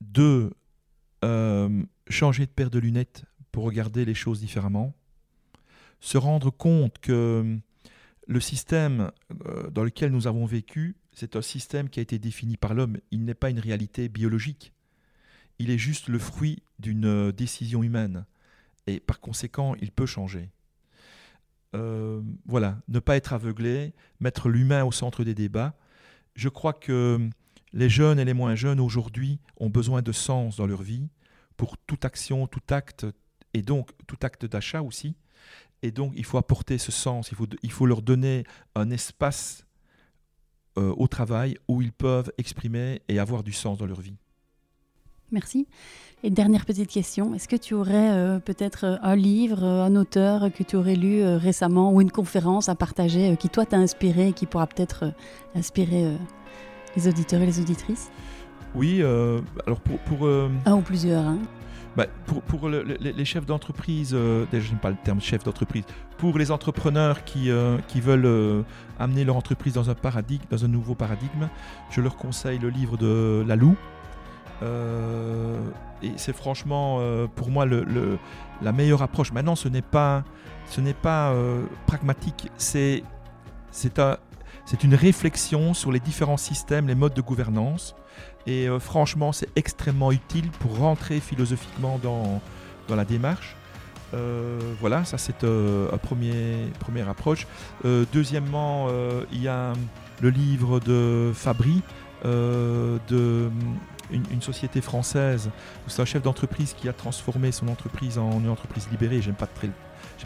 [0.00, 0.52] Deux,
[1.24, 4.94] euh, changer de paire de lunettes pour regarder les choses différemment.
[6.00, 7.58] Se rendre compte que
[8.26, 9.12] le système
[9.46, 12.98] euh, dans lequel nous avons vécu, c'est un système qui a été défini par l'homme.
[13.10, 14.72] Il n'est pas une réalité biologique.
[15.60, 18.24] Il est juste le fruit d'une euh, décision humaine.
[18.86, 20.48] Et par conséquent, il peut changer.
[21.76, 25.74] Euh, voilà, ne pas être aveuglé, mettre l'humain au centre des débats.
[26.34, 27.28] Je crois que
[27.74, 31.10] les jeunes et les moins jeunes aujourd'hui ont besoin de sens dans leur vie
[31.58, 33.06] pour toute action, tout acte,
[33.52, 35.14] et donc tout acte d'achat aussi.
[35.82, 37.32] Et donc il faut apporter ce sens,
[37.62, 38.44] il faut, leur donner
[38.74, 39.66] un espace
[40.78, 44.16] euh, au travail où ils peuvent exprimer et avoir du sens dans leur vie.
[45.32, 45.66] Merci.
[46.22, 49.96] Et dernière petite question, est-ce que tu aurais euh, peut-être euh, un livre, euh, un
[49.96, 53.64] auteur que tu aurais lu euh, récemment ou une conférence à partager euh, qui toi
[53.64, 55.14] t'a inspiré et qui pourra peut-être
[55.54, 56.16] inspirer
[56.96, 58.10] les auditeurs et les auditrices?
[58.74, 59.98] Oui, alors pour...
[60.00, 61.24] pour Un ou plusieurs.
[61.26, 61.38] Hein.
[61.96, 65.42] Bah, pour pour le- le- les chefs d'entreprise, euh, déjà j'aime pas le terme chef
[65.42, 65.82] d'entreprise,
[66.18, 68.62] pour les entrepreneurs qui, euh, qui veulent euh,
[69.00, 71.48] amener leur entreprise dans un paradigme, dans un nouveau paradigme,
[71.90, 73.74] je leur conseille le livre de Lalou.
[74.62, 75.58] Euh,
[76.02, 79.32] et c'est franchement euh, pour moi la meilleure approche.
[79.32, 80.24] Maintenant, ce n'est pas,
[80.76, 83.02] euh, pragmatique, c'est
[83.70, 84.18] c'est un-
[84.64, 87.94] c'est une réflexion sur les différents systèmes, les modes de gouvernance.
[88.46, 92.40] Et franchement, c'est extrêmement utile pour rentrer philosophiquement dans,
[92.88, 93.56] la démarche.
[94.80, 97.46] Voilà, ça c'est euh, un premier, première approche.
[97.84, 98.88] Deuxièmement,
[99.32, 99.72] il y a
[100.20, 101.82] le livre de Fabry,
[102.24, 103.50] de
[104.12, 105.50] une, une société française,
[105.86, 109.20] où c'est un chef d'entreprise qui a transformé son entreprise en une entreprise libérée.
[109.22, 109.68] J'aime pas, très,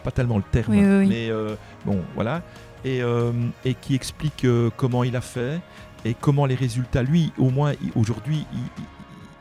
[0.03, 1.07] pas tellement le terme, Oui, oui, oui.
[1.09, 1.55] mais euh,
[1.85, 2.43] bon, voilà.
[2.85, 3.33] Et, euh,
[3.65, 5.61] et qui explique euh, comment il a fait
[6.05, 8.85] et comment les résultats, lui, au moins aujourd'hui, il, il-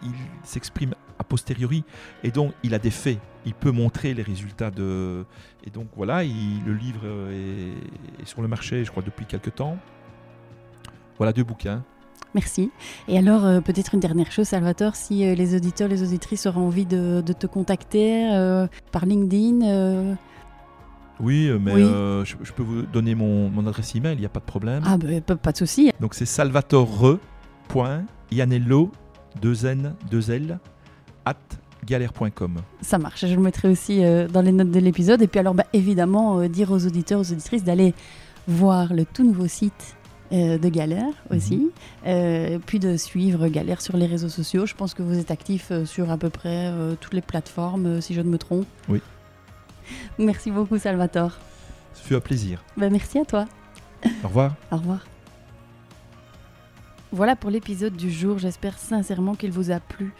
[0.06, 0.12] il
[0.44, 1.84] s'exprime a posteriori
[2.24, 3.20] et donc il a des faits.
[3.46, 5.26] Il peut montrer les résultats de.
[5.66, 9.56] Et donc voilà, il- le livre est, est sur le marché, je crois, depuis quelques
[9.56, 9.78] temps.
[11.18, 11.84] Voilà deux bouquins.
[12.36, 12.72] Merci.
[13.08, 16.68] Et alors, euh, peut-être une dernière chose, Salvatore, si euh, les auditeurs, les auditrices auront
[16.68, 20.16] envie de, de te contacter euh, par LinkedIn,
[21.20, 21.82] Oui, mais Oui.
[22.26, 24.82] je, je peux vous donner mon, mon adresse email, il n'y a pas de problème.
[24.86, 25.92] ah ben, pas, pas de souci.
[26.00, 28.92] Donc c'est salvatore.ianello,
[29.42, 30.60] 2 N, 2 L,
[31.26, 31.36] at
[31.86, 32.56] galère.com.
[32.82, 33.26] Ça marche.
[33.28, 35.22] Je le mettrai aussi dans les notes de l'épisode.
[35.22, 37.94] Et puis alors, bah, évidemment, dire aux auditeurs, aux auditrices d'aller
[38.48, 39.96] voir le tout nouveau site
[40.34, 41.70] euh, de Galère aussi.
[42.08, 44.66] Euh, puis de suivre Galère sur les réseaux sociaux.
[44.66, 48.14] Je pense que vous êtes actif euh, sur à peu près toutes les plateformes, si
[48.14, 48.66] je ne me trompe.
[48.90, 49.02] Oui.
[50.18, 51.38] Merci beaucoup, Salvatore.
[51.94, 52.64] Ce fut un plaisir.
[52.78, 53.46] Bah, merci à toi.
[54.24, 54.56] Au revoir.
[54.72, 55.06] Au revoir.
[57.12, 58.40] Voilà pour l'épisode du jour.
[58.40, 60.14] J'espère sincèrement qu'il vous a plu.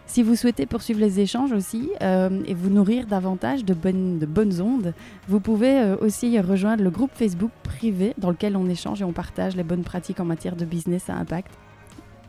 [0.06, 4.26] Si vous souhaitez poursuivre les échanges aussi euh, et vous nourrir davantage de bonnes, de
[4.26, 4.94] bonnes ondes,
[5.28, 9.12] vous pouvez euh, aussi rejoindre le groupe Facebook privé dans lequel on échange et on
[9.12, 11.52] partage les bonnes pratiques en matière de business à impact.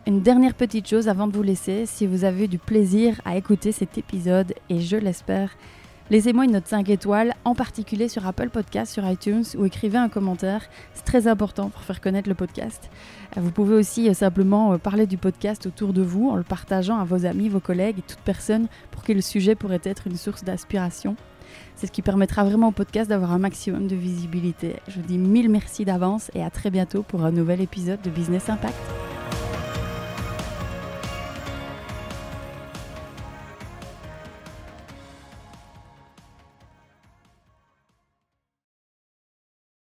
[0.06, 3.72] Une dernière petite chose avant de vous laisser, si vous avez du plaisir à écouter
[3.72, 5.56] cet épisode, et je l'espère,
[6.10, 10.10] Laissez-moi une note 5 étoiles, en particulier sur Apple Podcast, sur iTunes, ou écrivez un
[10.10, 10.64] commentaire.
[10.94, 12.90] C'est très important pour faire connaître le podcast.
[13.38, 16.44] Euh, vous pouvez aussi euh, simplement euh, parler du podcast autour de vous en le
[16.44, 20.08] partageant à vos amis, vos collègues et toute personne pour qui le sujet pourrait être
[20.08, 21.16] une source d'inspiration.
[21.76, 24.76] C'est ce qui permettra vraiment au podcast d'avoir un maximum de visibilité.
[24.90, 28.10] Je vous dis mille merci d'avance et à très bientôt pour un nouvel épisode de
[28.10, 29.13] Business Impact.